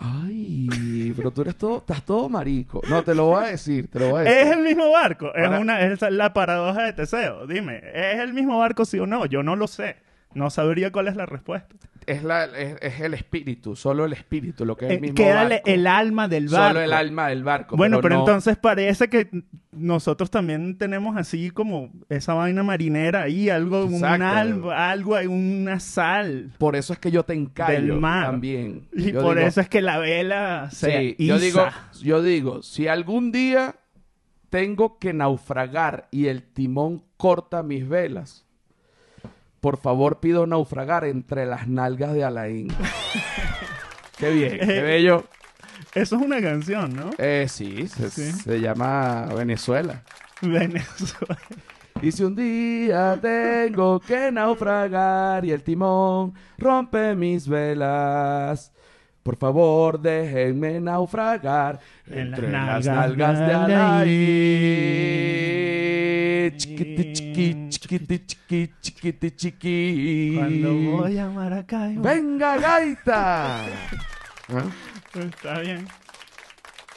Ay, 0.03 1.13
pero 1.15 1.31
tú 1.31 1.43
eres 1.43 1.57
todo, 1.57 1.79
estás 1.79 2.03
todo 2.03 2.29
marico. 2.31 2.81
No, 2.89 3.05
te 3.05 3.15
lo 3.15 3.27
voy 3.27 3.45
a 3.45 3.49
decir, 3.49 3.89
te 3.89 4.01
lo 4.01 4.11
voy 4.11 4.21
a 4.21 4.25
decir. 4.25 4.39
Es 4.39 4.57
el 4.57 4.63
mismo 4.63 4.91
barco. 4.91 5.35
Es 5.35 5.49
una 5.49 5.81
es 5.83 6.01
la 6.11 6.33
paradoja 6.33 6.85
de 6.85 6.93
Teseo. 6.95 7.47
Dime, 7.47 7.83
¿es 7.93 8.19
el 8.19 8.33
mismo 8.33 8.59
barco 8.59 8.87
sí 8.87 8.99
o 8.99 9.07
no? 9.07 9.27
Yo 9.27 9.43
no 9.43 9.57
lo 9.57 9.67
sé. 9.67 9.97
No 10.33 10.49
sabría 10.49 10.91
cuál 10.91 11.09
es 11.09 11.17
la 11.17 11.27
respuesta. 11.27 11.75
Es, 12.11 12.23
la, 12.25 12.45
es, 12.45 12.77
es 12.81 13.01
el 13.01 13.15
espíritu, 13.15 13.77
solo 13.77 14.05
el 14.05 14.13
espíritu, 14.13 14.65
lo 14.65 14.77
que 14.77 14.87
es 14.87 14.91
el 14.93 14.97
Eh, 14.99 15.01
mismo 15.01 15.15
queda 15.17 15.43
el- 15.43 15.49
barco. 15.51 15.71
el 15.71 15.87
alma 15.87 16.29
del 16.29 16.49
barco. 16.49 16.69
Solo 16.69 16.81
el 16.81 16.93
alma 16.93 17.29
del 17.29 17.45
barco. 17.45 17.77
Bueno, 17.77 18.01
pero, 18.01 18.15
no- 18.17 18.21
entonces 18.23 18.57
parece 18.57 19.09
que 19.09 19.29
nosotros 19.73 20.31
también 20.31 20.77
tenemos 20.77 21.17
así 21.17 21.51
como 21.51 21.91
esa 22.09 22.35
vaina 22.35 22.63
marinera 22.63 23.23
ahí, 23.23 23.49
algo, 23.51 23.85
un 23.85 23.95
Exacto. 23.95 24.71
algo, 24.73 25.15
una 25.29 25.79
sal. 25.81 26.51
Por 26.59 26.75
eso 26.77 26.93
es 26.93 26.99
que 26.99 27.11
yo 27.11 27.23
te 27.23 27.35
encallo 27.35 27.93
Del 27.95 28.01
mar. 28.01 28.27
también. 28.27 28.89
Y 28.93 29.13
Yo 29.13 29.23
por 29.23 29.37
digo, 29.37 29.47
eso 29.49 29.61
es 29.61 29.69
que 29.69 29.81
la 29.81 29.99
vela 29.99 30.69
se 30.73 31.15
Sí, 31.17 31.27
yo 31.27 31.39
digo, 31.39 31.65
yo 32.03 32.23
digo, 32.23 32.63
si 32.63 32.89
algún 32.89 33.31
día 33.33 33.77
tengo 34.49 34.99
que 34.99 35.13
naufragar 35.13 36.09
y 36.11 36.27
el 36.27 36.43
timón 36.43 37.05
corta 37.17 37.63
mis 37.63 37.89
velas, 37.89 38.47
por 39.61 39.77
favor 39.79 40.21
pido 40.21 40.47
naufragar 40.47 41.05
entre 41.05 41.47
las 41.47 41.69
nalgas 41.69 42.13
de 42.15 42.25
Alain. 42.25 42.69
qué 44.19 44.31
bien, 44.31 44.59
qué 44.59 44.83
bello. 44.83 45.25
Eso 45.95 46.17
es 46.17 46.23
una 46.23 46.41
canción, 46.41 46.95
¿no? 46.95 47.11
Eh, 47.19 47.47
sí, 47.49 47.89
se, 47.89 48.11
Sí. 48.11 48.31
se 48.33 48.61
llama 48.61 49.27
Venezuela. 49.37 50.03
Venezuela. 50.41 51.39
Y 52.03 52.13
si 52.13 52.23
un 52.25 52.35
día 52.37 53.19
tengo 53.21 54.01
que 54.01 54.31
naufragar 54.33 55.45
y 55.45 55.51
el 55.51 55.63
timón 55.63 56.33
rompe 56.57 57.15
mis 57.15 57.47
velas, 57.49 58.73
por 59.23 59.37
favor 59.37 60.01
déjenme 60.01 60.81
naufragar 60.81 61.79
En 62.07 62.29
entre 62.29 62.51
las 62.51 62.87
nalgas 62.87 63.39
nalgas 63.39 63.39
de 63.39 63.55
Alain. 66.41 66.57
Chiquiti, 66.57 67.13
chiqui, 67.13 67.69
chiquiti, 67.81 68.27
chiqui, 68.27 68.73
chiquiti, 68.81 69.31
chiqui. 69.37 70.35
Cuando 70.37 70.75
voy 70.75 71.19
a 71.19 71.29
Maracaibo. 71.29 72.03
¡Venga, 72.03 72.59
gaita! 72.59 73.65
¿Ah? 74.49 74.65
Está 75.15 75.61
bien. 75.61 75.87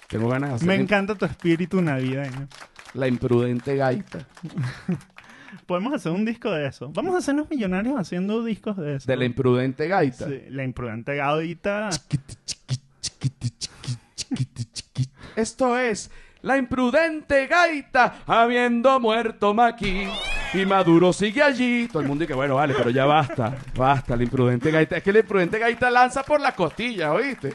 Tengo 0.10 0.28
ganas 0.30 0.50
de 0.50 0.56
hacer 0.58 0.68
Me 0.68 0.76
encanta 0.76 1.16
tu 1.16 1.26
espíritu 1.26 1.82
navideño. 1.82 2.48
la 2.94 3.08
imprudente 3.08 3.76
gaita. 3.76 4.28
Podemos 5.66 5.94
hacer 5.94 6.12
un 6.12 6.26
disco 6.26 6.52
de 6.52 6.68
eso. 6.68 6.92
Vamos 6.94 7.16
a 7.16 7.20
hacernos 7.20 7.50
millonarios 7.50 7.98
haciendo 8.00 8.44
discos 8.44 8.76
de 8.78 8.96
eso. 8.96 9.08
De 9.08 9.16
la 9.16 9.26
imprudente 9.26 9.88
gaita. 9.88 10.28
Sí, 10.28 10.42
la 10.50 10.64
imprudente 10.64 11.16
gaudita. 11.16 11.90
Chiquiti, 11.92 12.36
chiqui, 12.46 12.78
chiquiti, 13.02 13.50
chiqui, 13.58 13.98
chiquiti, 14.16 14.66
chiqui. 14.66 15.10
Esto 15.36 15.78
es 15.78 16.12
la 16.42 16.58
imprudente 16.58 17.48
gaita, 17.48 18.24
habiendo 18.28 19.00
muerto 19.00 19.54
Maki. 19.54 20.08
Y 20.54 20.66
Maduro 20.66 21.12
sigue 21.14 21.42
allí. 21.42 21.88
Todo 21.88 22.02
el 22.02 22.08
mundo 22.08 22.24
dice, 22.24 22.34
bueno, 22.34 22.56
vale, 22.56 22.74
pero 22.78 22.90
ya 22.90 23.06
basta. 23.06 23.56
Basta, 23.76 24.16
la 24.16 24.24
imprudente 24.24 24.70
gaita. 24.70 24.98
Es 24.98 25.04
que 25.04 25.12
la 25.12 25.20
imprudente 25.20 25.58
gaita 25.58 25.90
lanza 25.90 26.24
por 26.24 26.40
la 26.40 26.54
costilla, 26.54 27.12
¿oíste? 27.12 27.54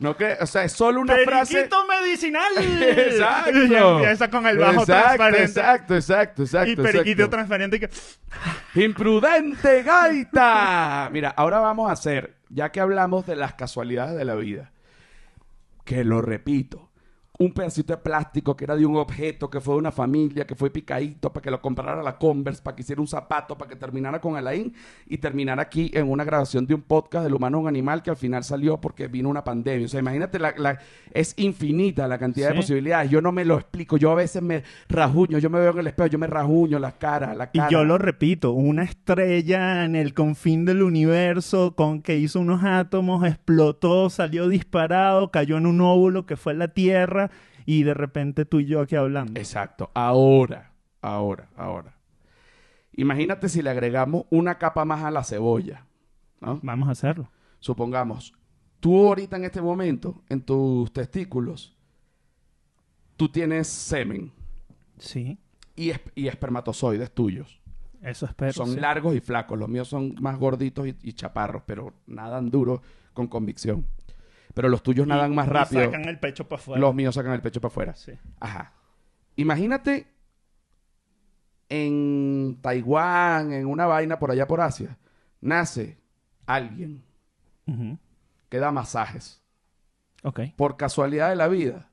No 0.00 0.16
que, 0.16 0.36
o 0.40 0.46
sea, 0.46 0.64
es 0.64 0.72
solo 0.72 1.00
una 1.00 1.16
frase. 1.24 1.54
¡Periquito 1.54 1.86
medicinal! 1.86 2.52
Exacto. 2.58 3.50
Y 3.50 3.74
empieza 3.74 4.28
con 4.28 4.46
el 4.46 4.58
bajo 4.58 4.80
exacto, 4.80 5.02
transparente. 5.02 5.42
Exacto, 5.44 5.94
exacto, 5.94 6.42
exacto. 6.42 6.70
y 6.70 6.76
periquito 6.76 7.10
exacto. 7.10 7.30
transparente 7.30 7.80
que... 7.80 7.90
¡Imprudente 8.74 9.82
gaita! 9.82 11.08
Mira, 11.12 11.30
ahora 11.30 11.60
vamos 11.60 11.88
a 11.88 11.92
hacer, 11.92 12.34
ya 12.48 12.72
que 12.72 12.80
hablamos 12.80 13.24
de 13.26 13.36
las 13.36 13.54
casualidades 13.54 14.16
de 14.16 14.24
la 14.24 14.34
vida, 14.34 14.72
que 15.84 16.02
lo 16.02 16.20
repito, 16.20 16.83
un 17.36 17.52
pedacito 17.52 17.92
de 17.92 17.96
plástico 17.96 18.56
que 18.56 18.62
era 18.64 18.76
de 18.76 18.86
un 18.86 18.94
objeto, 18.96 19.50
que 19.50 19.60
fue 19.60 19.74
de 19.74 19.80
una 19.80 19.90
familia, 19.90 20.46
que 20.46 20.54
fue 20.54 20.70
picadito 20.70 21.32
para 21.32 21.42
que 21.42 21.50
lo 21.50 21.60
comprara 21.60 22.00
la 22.00 22.16
Converse, 22.16 22.62
para 22.62 22.76
que 22.76 22.82
hiciera 22.82 23.00
un 23.00 23.08
zapato, 23.08 23.58
para 23.58 23.68
que 23.68 23.74
terminara 23.76 24.20
con 24.20 24.36
Alain 24.36 24.72
y 25.08 25.18
terminara 25.18 25.62
aquí 25.62 25.90
en 25.94 26.08
una 26.08 26.22
grabación 26.22 26.64
de 26.64 26.74
un 26.74 26.82
podcast 26.82 27.24
del 27.24 27.34
humano 27.34 27.58
un 27.58 27.66
animal 27.66 28.02
que 28.04 28.10
al 28.10 28.16
final 28.16 28.44
salió 28.44 28.80
porque 28.80 29.08
vino 29.08 29.28
una 29.28 29.42
pandemia. 29.42 29.84
O 29.84 29.88
sea, 29.88 29.98
imagínate, 29.98 30.38
la, 30.38 30.54
la- 30.56 30.78
es 31.12 31.34
infinita 31.36 32.06
la 32.06 32.18
cantidad 32.18 32.50
de 32.50 32.54
posibilidades. 32.56 33.10
Yo 33.10 33.20
no 33.20 33.32
me 33.32 33.44
lo 33.44 33.56
explico. 33.56 33.96
Yo 33.96 34.12
a 34.12 34.14
veces 34.14 34.40
me 34.40 34.62
rajuño, 34.88 35.38
yo 35.38 35.50
me 35.50 35.58
veo 35.58 35.72
en 35.72 35.78
el 35.78 35.86
espejo, 35.88 36.06
yo 36.06 36.18
me 36.18 36.28
rajuño 36.28 36.78
la 36.78 36.92
cara, 36.92 37.34
la 37.34 37.50
Y 37.52 37.58
cara. 37.58 37.70
yo 37.70 37.84
lo 37.84 37.98
repito, 37.98 38.52
una 38.52 38.84
estrella 38.84 39.84
en 39.84 39.96
el 39.96 40.14
confín 40.14 40.64
del 40.64 40.82
universo 40.82 41.74
con 41.74 42.00
que 42.00 42.16
hizo 42.16 42.38
unos 42.40 42.62
átomos, 42.64 43.24
explotó, 43.26 44.08
salió 44.10 44.48
disparado, 44.48 45.30
cayó 45.30 45.56
en 45.58 45.66
un 45.66 45.80
óvulo 45.80 46.26
que 46.26 46.36
fue 46.36 46.54
la 46.54 46.68
Tierra 46.68 47.23
y 47.66 47.82
de 47.82 47.94
repente 47.94 48.44
tú 48.44 48.60
y 48.60 48.66
yo 48.66 48.80
aquí 48.80 48.96
hablando. 48.96 49.38
Exacto. 49.40 49.90
Ahora, 49.94 50.72
ahora, 51.00 51.48
ahora. 51.56 51.96
Imagínate 52.96 53.48
si 53.48 53.62
le 53.62 53.70
agregamos 53.70 54.26
una 54.30 54.58
capa 54.58 54.84
más 54.84 55.02
a 55.02 55.10
la 55.10 55.24
cebolla. 55.24 55.86
¿no? 56.40 56.60
Vamos 56.62 56.88
a 56.88 56.92
hacerlo. 56.92 57.30
Supongamos, 57.58 58.34
tú 58.80 59.08
ahorita 59.08 59.36
en 59.36 59.44
este 59.44 59.62
momento, 59.62 60.22
en 60.28 60.42
tus 60.42 60.92
testículos, 60.92 61.76
tú 63.16 63.28
tienes 63.28 63.68
semen 63.68 64.32
Sí, 64.98 65.38
y, 65.74 65.90
es- 65.90 66.00
y 66.14 66.28
espermatozoides 66.28 67.10
tuyos. 67.12 67.60
eso 68.02 68.26
espero. 68.26 68.52
son 68.52 68.74
sí. 68.74 68.80
largos 68.80 69.16
y 69.16 69.20
flacos. 69.20 69.58
Los 69.58 69.68
míos 69.68 69.88
son 69.88 70.14
más 70.20 70.38
gorditos 70.38 70.86
y, 70.86 70.96
y 71.02 71.12
chaparros, 71.14 71.62
pero 71.66 71.94
nadan 72.06 72.50
duro 72.50 72.82
con 73.12 73.26
convicción. 73.26 73.86
Pero 74.54 74.68
los 74.68 74.82
tuyos 74.82 75.06
nadan 75.06 75.34
más 75.34 75.46
y 75.46 75.50
rápido. 75.50 75.84
sacan 75.84 76.04
el 76.08 76.18
pecho 76.20 76.48
para 76.48 76.60
afuera. 76.62 76.80
Los 76.80 76.94
míos 76.94 77.14
sacan 77.14 77.32
el 77.32 77.42
pecho 77.42 77.60
para 77.60 77.68
afuera. 77.72 77.94
Sí. 77.96 78.12
Ajá. 78.40 78.72
Imagínate 79.36 80.06
en 81.68 82.58
Taiwán, 82.60 83.52
en 83.52 83.66
una 83.66 83.86
vaina 83.86 84.18
por 84.18 84.30
allá 84.30 84.46
por 84.46 84.60
Asia, 84.60 84.96
nace 85.40 85.98
alguien 86.46 87.02
que 88.48 88.58
da 88.58 88.70
masajes. 88.70 89.42
Ok, 90.22 90.40
Por 90.56 90.76
casualidad 90.78 91.28
de 91.30 91.36
la 91.36 91.48
vida, 91.48 91.90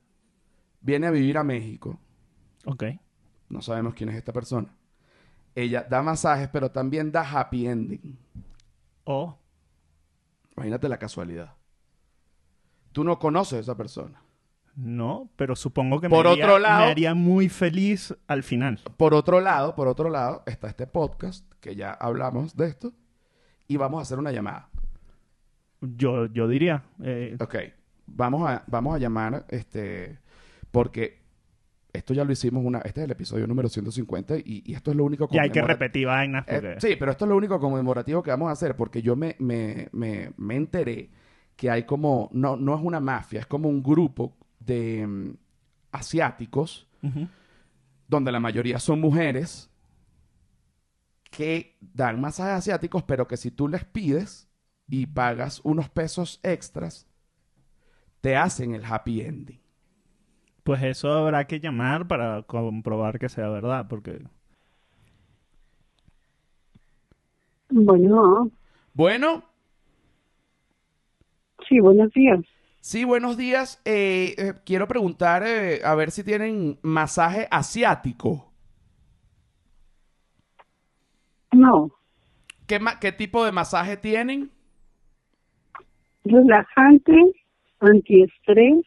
viene 0.80 1.06
a 1.06 1.10
vivir 1.10 1.36
a 1.36 1.44
México. 1.44 1.98
ok. 2.64 2.84
No 3.50 3.60
sabemos 3.60 3.92
quién 3.92 4.08
es 4.08 4.16
esta 4.16 4.32
persona. 4.32 4.74
Ella 5.54 5.82
da 5.82 6.00
masajes, 6.02 6.48
pero 6.48 6.70
también 6.70 7.12
da 7.12 7.20
happy 7.20 7.66
ending. 7.66 8.18
O 9.04 9.38
Imagínate 10.56 10.88
la 10.88 10.98
casualidad. 10.98 11.54
Tú 12.92 13.04
no 13.04 13.18
conoces 13.18 13.54
a 13.58 13.60
esa 13.60 13.76
persona. 13.76 14.22
no, 14.76 15.28
pero 15.36 15.54
supongo 15.56 16.00
que 16.00 16.08
Por 16.08 16.24
me, 16.24 16.30
haría, 16.32 16.44
otro 16.46 16.58
lado- 16.58 16.84
me 16.86 16.90
haría 16.92 17.14
muy 17.14 17.48
feliz 17.48 18.14
al 18.26 18.42
final. 18.42 18.80
Por 18.96 19.12
otro 19.14 19.40
lado, 19.40 19.74
por 19.74 19.88
otro 19.88 20.08
lado, 20.08 20.42
está 20.46 20.68
este 20.68 20.86
podcast, 20.86 21.44
que 21.60 21.74
ya 21.76 21.90
hablamos 21.92 22.56
de 22.56 22.68
esto, 22.68 22.92
y 23.68 23.76
vamos 23.76 23.98
a 23.98 24.02
hacer 24.02 24.18
una 24.18 24.32
llamada. 24.32 24.68
Yo, 25.80 26.26
yo 26.26 26.46
diría. 26.48 26.84
eh, 27.02 27.36
Ok, 27.40 27.56
vamos 28.06 28.48
a, 28.48 28.62
vamos 28.66 28.94
a 28.94 28.98
llamar, 28.98 29.44
este, 29.48 30.18
porque 30.70 31.20
esto 31.92 32.14
ya 32.14 32.24
lo 32.24 32.32
hicimos 32.32 32.64
una, 32.64 32.78
este 32.78 33.00
es 33.00 33.04
el 33.04 33.10
episodio 33.10 33.46
número 33.46 33.68
150 33.68 34.36
y, 34.38 34.62
y 34.64 34.74
esto 34.74 34.90
es 34.92 34.96
lo 34.96 35.04
único 35.04 35.28
y 35.30 35.38
hay 35.38 35.50
que 35.50 35.60
repetir 35.60 36.06
vainas 36.06 36.46
Eh, 36.48 36.52
porque... 36.54 36.80
sí, 36.80 36.96
pero 36.98 37.10
esto 37.10 37.26
es 37.26 37.28
lo 37.28 37.36
único 37.36 37.60
conmemorativo 37.60 38.22
que 38.22 38.30
vamos 38.30 38.48
a 38.48 38.52
hacer, 38.52 38.76
porque 38.76 39.02
yo 39.02 39.16
me, 39.16 39.36
me, 39.40 39.88
me, 39.92 40.32
me 40.38 40.56
enteré 40.56 41.10
que 41.62 41.70
hay 41.70 41.84
como, 41.84 42.28
no, 42.32 42.56
no 42.56 42.74
es 42.74 42.80
una 42.82 42.98
mafia, 42.98 43.38
es 43.38 43.46
como 43.46 43.68
un 43.68 43.84
grupo 43.84 44.34
de 44.58 45.06
mm, 45.06 45.36
asiáticos, 45.92 46.88
donde 48.08 48.32
la 48.32 48.40
mayoría 48.40 48.80
son 48.80 49.00
mujeres, 49.00 49.70
que 51.30 51.76
dan 51.80 52.20
masajes 52.20 52.54
asiáticos, 52.54 53.04
pero 53.04 53.28
que 53.28 53.36
si 53.36 53.52
tú 53.52 53.68
les 53.68 53.84
pides 53.84 54.50
y 54.88 55.06
pagas 55.06 55.60
unos 55.62 55.88
pesos 55.88 56.40
extras, 56.42 57.06
te 58.20 58.34
hacen 58.34 58.74
el 58.74 58.84
happy 58.84 59.20
ending. 59.20 59.60
Pues 60.64 60.82
eso 60.82 61.12
habrá 61.12 61.46
que 61.46 61.60
llamar 61.60 62.08
para 62.08 62.42
comprobar 62.42 63.20
que 63.20 63.28
sea 63.28 63.48
verdad, 63.48 63.86
porque... 63.88 64.26
Bueno, 67.70 68.50
Bueno, 68.94 69.44
sí, 71.68 71.80
buenos 71.80 72.12
días. 72.12 72.40
sí, 72.80 73.04
buenos 73.04 73.36
días. 73.36 73.80
Eh, 73.84 74.34
eh, 74.38 74.54
quiero 74.64 74.88
preguntar 74.88 75.42
eh, 75.46 75.80
a 75.84 75.94
ver 75.94 76.10
si 76.10 76.24
tienen 76.24 76.78
masaje 76.82 77.48
asiático. 77.50 78.52
No, 81.52 81.92
¿Qué, 82.66 82.78
ma- 82.80 82.98
qué 82.98 83.12
tipo 83.12 83.44
de 83.44 83.52
masaje 83.52 83.96
tienen? 83.96 84.50
relajante, 86.24 87.14
antiestrés, 87.80 88.84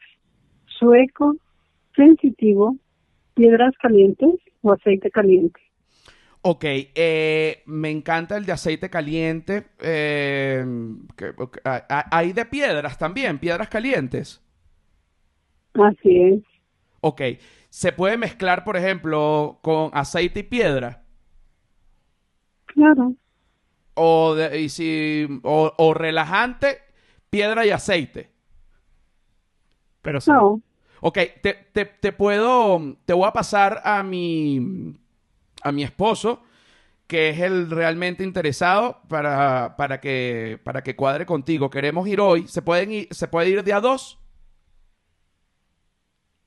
sueco, 0.68 1.36
sensitivo, 1.96 2.78
piedras 3.36 3.74
calientes 3.82 4.36
o 4.62 4.74
aceite 4.74 5.12
caliente. 5.12 5.60
Ok, 6.48 6.64
eh, 6.68 7.64
me 7.66 7.90
encanta 7.90 8.38
el 8.38 8.46
de 8.46 8.52
aceite 8.52 8.90
caliente. 8.90 9.66
eh, 9.80 10.64
que- 11.18 11.34
ah, 11.64 11.86
ah, 11.90 12.06
hay 12.12 12.34
de 12.34 12.46
piedras 12.46 12.98
también, 13.00 13.40
piedras 13.40 13.68
calientes. 13.70 14.42
Así 15.74 16.18
es. 16.24 16.44
Ok, 17.02 17.22
se 17.70 17.92
puede 17.94 18.18
mezclar, 18.18 18.64
por 18.64 18.76
ejemplo, 18.78 19.60
con 19.62 19.92
aceite 19.94 20.42
y 20.42 20.44
piedra. 20.44 21.04
Claro, 22.68 23.16
O, 23.96 24.36
de- 24.36 24.62
y 24.62 24.70
si, 24.70 25.28
o, 25.44 25.74
o 25.78 25.94
relajante, 25.94 26.82
piedra 27.30 27.66
y 27.66 27.72
aceite. 27.72 28.32
Pero 30.02 30.22
sí. 30.22 30.34
no, 30.34 30.62
Ok, 31.02 31.20
te, 31.42 31.54
te- 31.74 31.86
te 31.86 32.12
puedo, 32.14 32.98
te 33.06 33.14
voy 33.14 33.28
a 33.28 33.34
pasar 33.34 33.82
a 33.86 34.04
mi, 34.04 34.96
a 35.66 35.72
mi 35.74 35.84
esposo, 35.84 36.44
que 37.08 37.30
es 37.30 37.42
el 37.42 37.72
realmente 37.72 38.24
interesado 38.24 39.02
para, 39.10 39.76
para 39.78 40.02
que, 40.02 40.60
para 40.64 40.84
que 40.84 40.96
cuadre 40.96 41.26
contigo. 41.26 41.70
Queremos 41.70 42.08
ir 42.08 42.22
hoy. 42.22 42.48
¿Se 42.48 42.62
pueden 42.64 42.92
ir, 42.94 43.08
se 43.12 43.28
puede 43.28 43.50
ir 43.50 43.64
de 43.64 43.74
a 43.74 43.82
dos? 43.82 44.20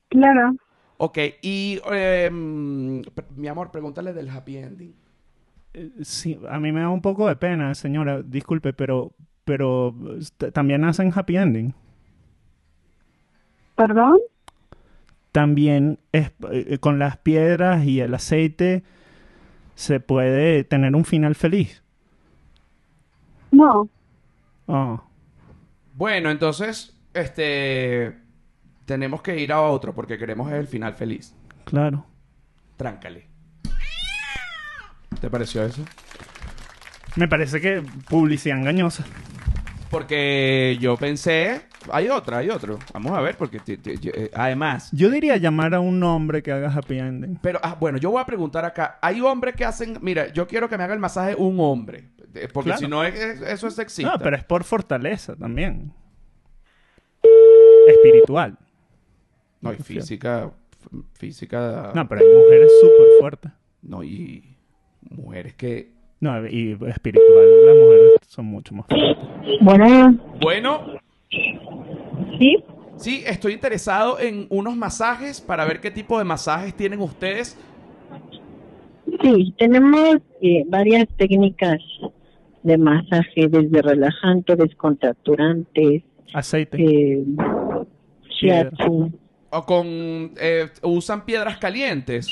claro. 0.09 0.55
Ok, 0.97 1.17
y 1.41 1.79
em, 1.91 3.01
mi 3.35 3.47
amor, 3.47 3.71
pregúntale 3.71 4.13
del 4.13 4.29
happy 4.29 4.57
ending. 4.57 4.95
Eh, 5.73 5.91
Sí, 6.03 6.39
a 6.49 6.59
mí 6.59 6.71
me 6.71 6.81
da 6.81 6.89
un 6.89 7.01
poco 7.01 7.27
de 7.27 7.35
pena, 7.35 7.73
señora, 7.75 8.21
disculpe, 8.23 8.73
pero, 8.73 9.13
pero 9.45 9.95
también 10.53 10.83
hacen 10.85 11.11
happy 11.15 11.37
ending. 11.37 11.73
¿Perdón? 13.75 14.19
También 15.31 15.99
es, 16.11 16.31
eh, 16.51 16.79
con 16.79 16.97
las 16.99 17.17
piedras 17.17 17.85
y 17.85 17.99
el 18.01 18.13
aceite 18.15 18.83
se 19.79 20.01
puede 20.01 20.65
tener 20.65 20.93
un 20.93 21.05
final 21.05 21.35
feliz. 21.35 21.81
No, 23.49 23.89
Oh, 24.65 25.01
Bueno, 25.93 26.29
entonces, 26.29 26.99
este, 27.13 28.13
tenemos 28.85 29.21
que 29.21 29.39
ir 29.39 29.53
a 29.53 29.61
otro 29.61 29.95
porque 29.95 30.17
queremos 30.17 30.51
el 30.51 30.67
final 30.67 30.95
feliz. 30.95 31.33
claro. 31.63 32.05
Tráncale. 32.75 33.27
¿Te 35.21 35.29
pareció 35.29 35.63
eso? 35.63 35.83
Me 37.15 37.27
parece 37.29 37.61
que 37.61 37.81
publicidad 38.09 38.57
engañosa. 38.57 39.05
Porque 39.89 40.77
yo 40.81 40.97
pensé, 40.97 41.61
hay 41.91 42.09
otra, 42.09 42.37
hay 42.39 42.49
otro. 42.49 42.77
Vamos 42.93 43.11
a 43.13 43.21
ver, 43.21 43.35
porque 43.37 43.59
yo- 44.01 44.11
eh, 44.13 44.29
además, 44.33 44.89
Yo 44.91 45.09
diría 45.09 45.37
llamar 45.37 45.73
a 45.73 45.79
un 45.79 46.01
hombre 46.03 46.41
que 46.43 46.51
haga 46.51 46.71
happy 46.71 46.97
ending. 46.99 47.37
pero 47.41 47.59
ah, 47.63 47.75
bueno, 47.79 47.97
yo 47.97 48.11
voy 48.11 48.21
a 48.21 48.25
preguntar 48.25 48.65
acá. 48.65 48.97
Hay 49.01 49.21
hombres 49.21 49.55
que 49.55 49.65
hacen, 49.65 49.97
mira, 50.01 50.27
yo 50.33 50.47
quiero 50.47 50.67
que 50.69 50.77
me 50.77 50.83
haga 50.83 50.93
el 50.93 50.99
masaje 50.99 51.35
un 51.35 51.59
hombre, 51.59 52.09
eh, 52.35 52.47
porque 52.51 52.69
Claro. 52.71 52.79
si 52.79 52.87
no 52.87 53.03
es, 53.03 53.15
es- 53.15 53.41
eso 53.41 53.67
es 53.67 53.75
sexista. 53.75 54.11
No, 54.11 54.19
pero 54.19 54.35
es 54.35 54.43
por 54.43 54.63
fortaleza 54.63 55.35
también. 55.35 55.93
Espiritual. 57.87 58.57
No, 59.61 59.73
y 59.73 59.77
física, 59.77 60.51
f- 60.71 61.03
física, 61.13 61.91
No, 61.93 62.07
pero 62.07 62.21
hay 62.21 62.27
mujeres 62.27 62.71
súper 62.79 63.07
fuertes. 63.19 63.51
no, 63.81 64.03
y 64.03 64.55
mujeres 65.09 65.53
que, 65.55 65.91
No, 66.21 66.45
y 66.47 66.77
espiritual, 66.87 67.65
las 67.65 67.75
mujeres 67.75 68.11
son 68.27 68.45
mucho 68.45 68.75
más 68.75 68.85
fuertes. 68.87 69.17
bueno, 69.61 70.17
bueno, 70.41 70.85
sí, 72.39 72.63
sí, 72.97 73.23
estoy 73.27 73.53
interesado 73.53 74.19
en 74.19 74.47
unos 74.49 74.75
masajes 74.75 75.39
para 75.41 75.65
ver 75.65 75.79
qué 75.81 75.91
tipo 75.91 76.17
de 76.17 76.23
masajes 76.23 76.73
tienen 76.73 76.99
ustedes. 77.01 77.57
Sí, 79.21 79.53
tenemos 79.57 80.17
eh, 80.41 80.63
varias 80.67 81.07
técnicas 81.17 81.79
de 82.63 82.77
masaje, 82.77 83.47
desde 83.49 83.81
relajante, 83.81 84.55
descontracturante, 84.55 86.03
Aceite. 86.33 86.77
eh, 86.79 87.23
shiatsu, 88.29 89.11
o 89.49 89.65
con 89.65 89.85
eh, 90.39 90.67
usan 90.83 91.25
piedras 91.25 91.57
calientes. 91.57 92.27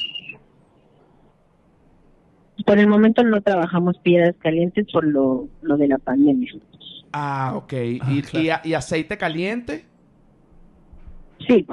Por 2.66 2.80
el 2.80 2.88
momento 2.88 3.24
no 3.24 3.42
trabajamos 3.42 3.98
piedras 4.00 4.36
calientes 4.40 4.86
por 4.92 5.06
lo, 5.06 5.48
lo 5.62 5.78
de 5.78 5.88
la 5.88 5.98
pandemia. 5.98 6.52
Ah, 7.14 7.54
ok. 7.56 7.74
Ah, 7.74 8.12
¿Y, 8.12 8.22
claro. 8.22 8.46
y 8.46 8.50
a- 8.50 8.62
y 8.64 8.74
aceite 8.74 9.18
caliente? 9.18 9.86
Sí, 11.46 11.66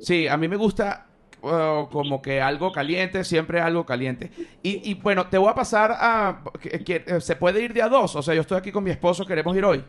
Sí, 0.00 0.28
a 0.28 0.36
mí 0.36 0.48
me 0.48 0.56
gusta 0.56 1.06
uh, 1.42 1.88
como 1.90 2.20
que 2.20 2.40
algo 2.40 2.72
caliente, 2.72 3.24
siempre 3.24 3.60
algo 3.60 3.84
caliente. 3.86 4.30
Y, 4.62 4.90
y, 4.90 4.94
bueno, 4.94 5.26
te 5.28 5.38
voy 5.38 5.48
a 5.50 5.54
pasar 5.54 5.92
a... 5.92 6.42
que- 6.60 6.82
que- 6.84 7.04
eh, 7.06 7.20
¿Se 7.20 7.36
puede 7.36 7.62
ir 7.62 7.72
de 7.72 7.82
a 7.82 7.88
dos? 7.88 8.14
O 8.16 8.22
sea, 8.22 8.34
yo 8.34 8.40
estoy 8.42 8.58
aquí 8.58 8.72
con 8.72 8.84
mi 8.84 8.90
esposo, 8.90 9.24
queremos 9.24 9.56
ir 9.56 9.64
hoy. 9.64 9.82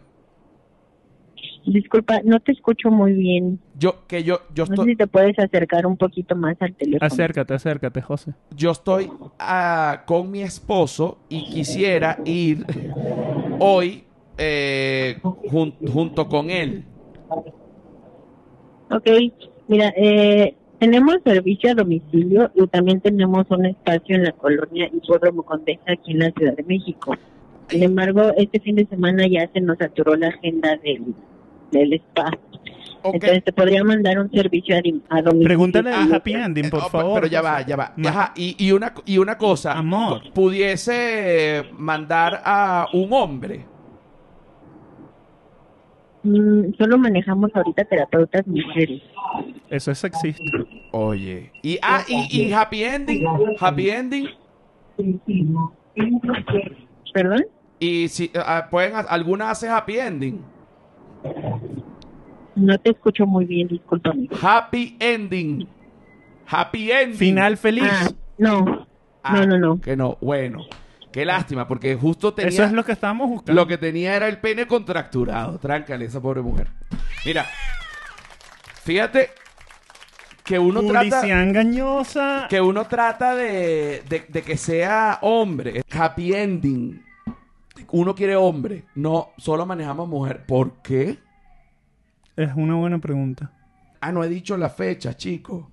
disculpa, 1.65 2.21
no 2.23 2.39
te 2.39 2.51
escucho 2.51 2.89
muy 2.89 3.13
bien. 3.13 3.59
Yo, 3.77 4.07
que 4.07 4.23
yo, 4.23 4.41
yo 4.55 4.63
No 4.63 4.67
sé 4.67 4.73
estoy... 4.73 4.85
si 4.91 4.95
te 4.95 5.07
puedes 5.07 5.37
acercar 5.37 5.85
un 5.85 5.97
poquito 5.97 6.35
más 6.35 6.55
al 6.61 6.73
teléfono. 6.75 7.05
Acércate, 7.05 7.53
acércate, 7.53 8.01
José. 8.01 8.33
yo 8.55 8.71
estoy 8.71 9.11
ah, 9.37 10.03
con 10.05 10.31
mi 10.31 10.41
esposo 10.41 11.17
y 11.29 11.43
quisiera 11.45 12.19
ir 12.25 12.65
hoy 13.59 14.03
eh, 14.37 15.17
jun- 15.21 15.75
junto 15.91 16.27
con 16.27 16.49
él. 16.49 16.83
Ok, 18.91 19.07
mira, 19.67 19.93
eh, 19.95 20.55
tenemos 20.79 21.17
servicio 21.23 21.71
a 21.71 21.75
domicilio 21.75 22.51
y 22.55 22.65
también 22.67 23.01
tenemos 23.01 23.45
un 23.49 23.65
espacio 23.65 24.15
en 24.15 24.23
la 24.23 24.31
colonia 24.31 24.89
Hipódromo 24.91 25.43
Condesa 25.43 25.83
aquí 25.91 26.11
en 26.11 26.19
la 26.19 26.31
Ciudad 26.31 26.55
de 26.55 26.63
México. 26.63 27.15
Sin 27.67 27.83
embargo, 27.83 28.31
este 28.37 28.59
fin 28.59 28.75
de 28.77 28.85
semana 28.87 29.27
ya 29.27 29.47
se 29.53 29.61
nos 29.61 29.77
saturó 29.77 30.15
la 30.15 30.29
agenda 30.29 30.75
del, 30.83 31.13
del 31.71 31.93
spa. 31.93 32.31
Ok. 33.03 33.13
Entonces 33.15 33.43
te 33.43 33.53
podría 33.53 33.83
mandar 33.83 34.19
un 34.19 34.31
servicio 34.31 34.75
a, 34.75 35.21
domicilio. 35.21 35.43
Pregúntale 35.47 35.93
a 35.93 36.01
Y- 36.01 36.13
Happy 36.13 36.33
Ending, 36.33 36.69
por 36.69 36.79
Eh, 36.79 36.83
oh, 36.85 36.89
favor. 36.89 37.13
Pero 37.15 37.27
ya 37.27 37.41
va, 37.41 37.61
ya 37.65 37.75
va. 37.75 37.93
Ajá, 38.05 38.33
y, 38.35 38.55
y 38.57 38.71
una, 38.71 38.93
y 39.05 39.17
una 39.19 39.37
cosa. 39.37 39.73
Amor. 39.73 40.21
Pudiese 40.33 41.63
mandar 41.77 42.41
a 42.43 42.87
un 42.93 43.13
hombre. 43.13 43.65
Mm, 46.29 46.73
solo 46.77 46.97
manejamos 46.99 47.49
ahorita 47.55 47.85
terapeutas 47.85 48.45
mujeres. 48.45 49.01
Eso 49.69 49.91
es 49.91 49.97
sexista. 49.97 50.43
Oye. 50.91 51.51
Y, 51.63 51.79
ah, 51.81 52.03
y, 52.07 52.43
y 52.43 52.53
happy 52.53 52.83
ending. 52.83 53.25
Happy 53.59 53.89
ending. 53.89 54.27
¿Perdón? 57.13 57.45
Y 57.79 58.07
si 58.09 58.31
ah, 58.35 58.67
pueden, 58.69 58.93
alguna 59.07 59.49
hace 59.49 59.67
happy 59.67 59.97
ending. 59.97 60.41
No 62.55 62.77
te 62.77 62.91
escucho 62.91 63.25
muy 63.25 63.45
bien, 63.45 63.67
discúlpame. 63.69 64.29
Happy 64.39 64.97
ending. 64.99 65.67
Happy 66.45 66.91
ending. 66.91 67.17
Final 67.17 67.57
feliz. 67.57 67.89
Ah, 67.89 68.09
no, 68.37 68.87
Ah, 69.23 69.33
no, 69.33 69.45
no, 69.47 69.57
no. 69.57 69.81
Que 69.81 69.95
no. 69.95 70.17
Bueno. 70.21 70.59
Qué 71.11 71.25
lástima, 71.25 71.67
porque 71.67 71.95
justo 71.95 72.33
tenía. 72.33 72.49
Eso 72.49 72.63
es 72.65 72.71
lo 72.71 72.85
que 72.85 72.91
estábamos 72.91 73.29
buscando. 73.29 73.59
Lo 73.61 73.67
que 73.67 73.77
tenía 73.77 74.15
era 74.15 74.27
el 74.27 74.37
pene 74.39 74.67
contracturado. 74.67 75.57
Tráncale 75.59 76.05
esa 76.05 76.21
pobre 76.21 76.41
mujer. 76.41 76.67
Mira. 77.25 77.45
Fíjate 78.83 79.29
que 80.43 80.57
uno 80.59 80.81
trata. 80.81 80.99
Publicidad 81.19 81.43
engañosa. 81.43 82.47
Que 82.49 82.61
uno 82.61 82.85
trata 82.85 83.35
de, 83.35 84.03
de- 84.07 84.25
de 84.27 84.41
que 84.41 84.57
sea 84.57 85.19
hombre. 85.21 85.83
Happy 85.91 86.33
ending. 86.33 87.03
Uno 87.91 88.13
quiere 88.13 88.35
hombre. 88.35 88.85
No, 88.95 89.29
solo 89.37 89.65
manejamos 89.65 90.07
mujer. 90.07 90.45
¿Por 90.45 90.81
qué? 90.81 91.17
Es 92.35 92.51
una 92.55 92.75
buena 92.75 92.99
pregunta. 92.99 93.51
Ah, 94.01 94.11
no 94.11 94.23
he 94.23 94.29
dicho 94.29 94.55
las 94.57 94.75
fechas, 94.75 95.17
chico. 95.17 95.71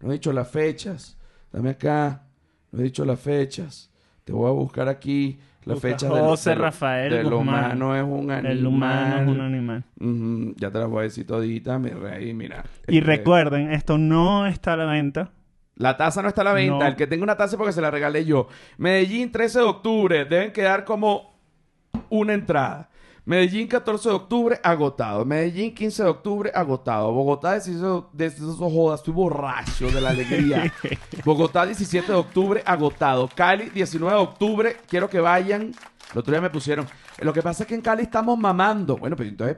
No 0.00 0.10
he 0.10 0.14
dicho 0.14 0.32
las 0.32 0.48
fechas. 0.50 1.16
Dame 1.52 1.70
acá. 1.70 2.22
No 2.72 2.80
he 2.80 2.84
dicho 2.84 3.04
las 3.04 3.20
fechas. 3.20 3.90
Te 4.24 4.32
voy 4.32 4.48
a 4.48 4.52
buscar 4.52 4.88
aquí 4.88 5.38
las 5.64 5.80
Busca 5.80 6.08
lo- 6.08 6.16
José 6.16 6.50
de 6.50 6.56
Rafael 6.56 7.10
de 7.10 7.22
lo 7.22 7.38
Guzmán. 7.38 7.80
humano 7.80 7.96
es 7.96 8.02
un 8.04 8.30
animal. 8.30 8.46
El 8.52 8.66
humano 8.66 9.16
es 9.22 9.28
un 9.28 9.40
animal. 9.40 9.84
Ya 10.56 10.70
te 10.70 10.78
las 10.78 10.88
voy 10.88 11.00
a 11.00 11.02
decir 11.04 11.26
toditas, 11.26 11.80
mi 11.80 11.90
rey. 11.90 12.34
Mira. 12.34 12.64
Y 12.88 12.98
Este, 12.98 13.06
recuerden, 13.06 13.70
esto 13.72 13.96
no 13.98 14.46
está 14.46 14.74
a 14.74 14.76
la 14.76 14.86
venta. 14.86 15.30
La 15.76 15.96
taza 15.96 16.22
no 16.22 16.28
está 16.28 16.42
a 16.42 16.44
la 16.44 16.52
venta. 16.52 16.78
No. 16.78 16.86
El 16.86 16.96
que 16.96 17.06
tenga 17.06 17.24
una 17.24 17.36
taza 17.36 17.54
es 17.54 17.58
porque 17.58 17.72
se 17.72 17.80
la 17.80 17.90
regalé 17.90 18.24
yo. 18.24 18.48
Medellín, 18.78 19.32
13 19.32 19.58
de 19.60 19.64
octubre. 19.64 20.24
Deben 20.24 20.52
quedar 20.52 20.84
como 20.84 21.34
una 22.10 22.34
entrada. 22.34 22.90
Medellín, 23.26 23.66
14 23.68 24.10
de 24.10 24.14
octubre, 24.14 24.60
agotado. 24.62 25.24
Medellín, 25.24 25.74
15 25.74 26.02
de 26.02 26.08
octubre, 26.10 26.52
agotado. 26.54 27.10
Bogotá, 27.10 27.52
16 27.54 27.80
de 28.12 28.30
jodas. 28.30 29.00
Estoy 29.00 29.14
borracho 29.14 29.90
de 29.90 30.00
la 30.00 30.10
alegría. 30.10 30.70
Bogotá, 31.24 31.64
17 31.64 32.12
de 32.12 32.18
octubre, 32.18 32.62
agotado. 32.66 33.28
Cali, 33.34 33.70
19 33.70 34.14
de 34.14 34.22
octubre. 34.22 34.76
Quiero 34.86 35.08
que 35.08 35.20
vayan. 35.20 35.72
El 36.12 36.18
otro 36.18 36.32
día 36.32 36.42
me 36.42 36.50
pusieron. 36.50 36.86
Lo 37.22 37.32
que 37.32 37.40
pasa 37.40 37.62
es 37.62 37.68
que 37.68 37.74
en 37.74 37.80
Cali 37.80 38.02
estamos 38.02 38.38
mamando. 38.38 38.98
Bueno, 38.98 39.16
pero 39.16 39.30
entonces. 39.30 39.56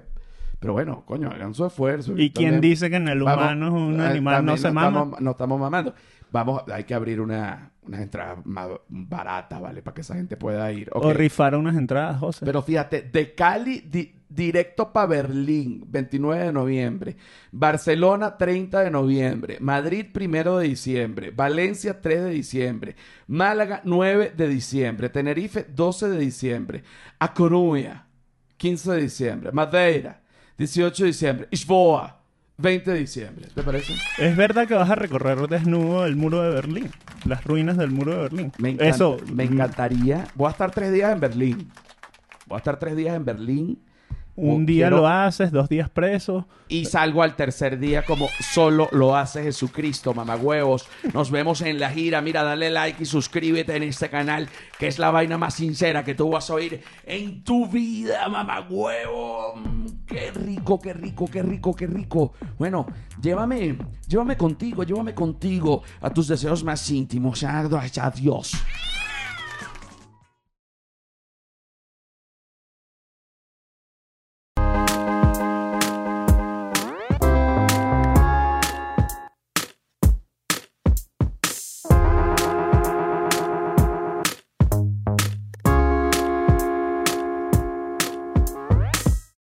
Pero 0.61 0.72
bueno, 0.72 1.02
coño, 1.05 1.29
hagan 1.29 1.52
su 1.52 1.66
esfuerzo. 1.66 2.14
¿Y 2.16 2.31
quién 2.31 2.61
dice 2.61 2.88
que 2.88 2.96
en 2.96 3.09
el 3.09 3.22
Vamos, 3.22 3.44
humano 3.44 3.66
es 3.66 3.72
un 3.72 4.00
eh, 4.00 4.07
animal 4.07 4.44
no 4.44 4.57
se 4.57 4.70
mama? 4.70 4.88
Estamos, 4.88 5.20
no 5.20 5.31
estamos 5.33 5.61
mamando. 5.61 5.94
Vamos, 6.31 6.62
hay 6.72 6.85
que 6.85 6.94
abrir 6.94 7.20
una, 7.20 7.72
unas 7.87 8.01
entradas 8.01 8.38
más 8.44 8.68
baratas, 8.88 9.61
¿vale? 9.61 9.83
Para 9.83 9.94
que 9.94 10.01
esa 10.03 10.14
gente 10.14 10.37
pueda 10.37 10.70
ir. 10.72 10.88
O 10.92 11.12
rifar 11.12 11.55
unas 11.55 11.77
entradas, 11.77 12.18
José. 12.18 12.44
Pero 12.44 12.62
fíjate, 12.62 13.03
de 13.03 13.35
Cali 13.35 13.81
di- 13.81 14.12
directo 14.29 14.92
para 14.92 15.07
Berlín, 15.07 15.85
29 15.88 16.44
de 16.46 16.53
noviembre. 16.53 17.16
Barcelona, 17.53 18.37
30 18.37 18.81
de 18.81 18.90
noviembre. 18.90 19.57
Madrid, 19.61 20.07
1 20.14 20.59
de 20.59 20.68
diciembre. 20.68 21.31
Valencia, 21.31 22.01
3 22.01 22.25
de 22.25 22.31
diciembre. 22.31 22.96
Málaga, 23.29 23.81
9 23.85 24.33
de 24.37 24.49
diciembre. 24.49 25.09
Tenerife, 25.09 25.66
12 25.75 26.09
de 26.09 26.18
diciembre. 26.18 26.83
A 27.18 27.33
Coruña, 27.33 28.07
15 28.57 28.92
de 28.92 29.03
diciembre. 29.03 29.53
Madeira, 29.53 30.20
18 30.59 31.05
de 31.05 31.07
diciembre. 31.09 31.49
Lisboa, 31.51 32.20
20 32.59 32.90
de 32.92 32.99
diciembre. 32.99 33.46
¿Te 33.55 33.62
parece? 33.62 33.94
Es 34.18 34.37
verdad 34.37 34.66
que 34.66 34.75
vas 34.75 34.90
a 34.90 34.94
recorrer 34.94 35.38
desnudo 35.49 36.05
el 36.07 36.16
muro 36.16 36.42
de 36.42 36.51
Berlín. 36.51 36.90
Las 37.26 37.44
ruinas 37.44 37.76
del 37.76 37.90
muro 37.90 38.12
de 38.12 38.18
Berlín. 38.22 38.52
Me, 38.58 38.70
encanta- 38.70 38.88
Eso. 38.94 39.16
me 39.32 39.44
encantaría. 39.44 40.26
Voy 40.34 40.48
a 40.48 40.50
estar 40.50 40.70
tres 40.70 40.92
días 40.92 41.12
en 41.12 41.20
Berlín. 41.20 41.70
Voy 42.46 42.56
a 42.56 42.58
estar 42.58 42.78
tres 42.78 42.96
días 42.96 43.16
en 43.16 43.24
Berlín. 43.24 43.78
Un 44.37 44.66
día 44.66 44.87
quiero- 44.87 44.99
lo 44.99 45.09
haces, 45.09 45.51
dos 45.51 45.68
días 45.68 45.88
preso. 45.88 46.46
Y 46.68 46.85
salgo 46.85 47.22
al 47.22 47.37
tercer 47.37 47.79
día 47.79 48.05
como 48.05 48.29
solo 48.53 48.88
lo 48.92 49.16
hace 49.16 49.42
Jesucristo, 49.42 50.12
mamagüevos. 50.14 50.87
Nos 51.14 51.31
vemos 51.31 51.61
en 51.62 51.79
la 51.81 51.90
gira. 51.90 52.20
Mira, 52.20 52.42
dale 52.42 52.68
like 52.70 53.03
y 53.03 53.07
suscríbete 53.07 53.77
en 53.77 53.85
este 53.85 54.11
canal, 54.11 54.49
que 54.79 54.88
es 54.88 54.99
la 54.99 55.11
vaina 55.11 55.38
más 55.38 55.55
sincera 55.55 56.05
que 56.05 56.14
tú 56.14 56.31
vas 56.31 56.51
a 56.51 56.55
oír 56.55 56.83
en 57.07 57.42
tu 57.44 57.66
vida, 57.68 58.29
mamagüevo. 58.29 59.55
Qué 60.07 60.31
rico, 60.33 60.81
qué 60.81 60.92
rico, 60.92 61.27
qué 61.31 61.42
rico, 61.42 61.75
qué 61.75 61.87
rico. 61.87 62.35
Bueno, 62.59 62.87
llévame, 63.22 63.79
llévame 64.07 64.37
contigo, 64.37 64.83
llévame 64.83 65.14
contigo 65.14 65.83
a 66.01 66.11
tus 66.11 66.29
deseos 66.29 66.62
más 66.64 66.90
íntimos. 66.90 67.42
Adiós. 67.44 68.53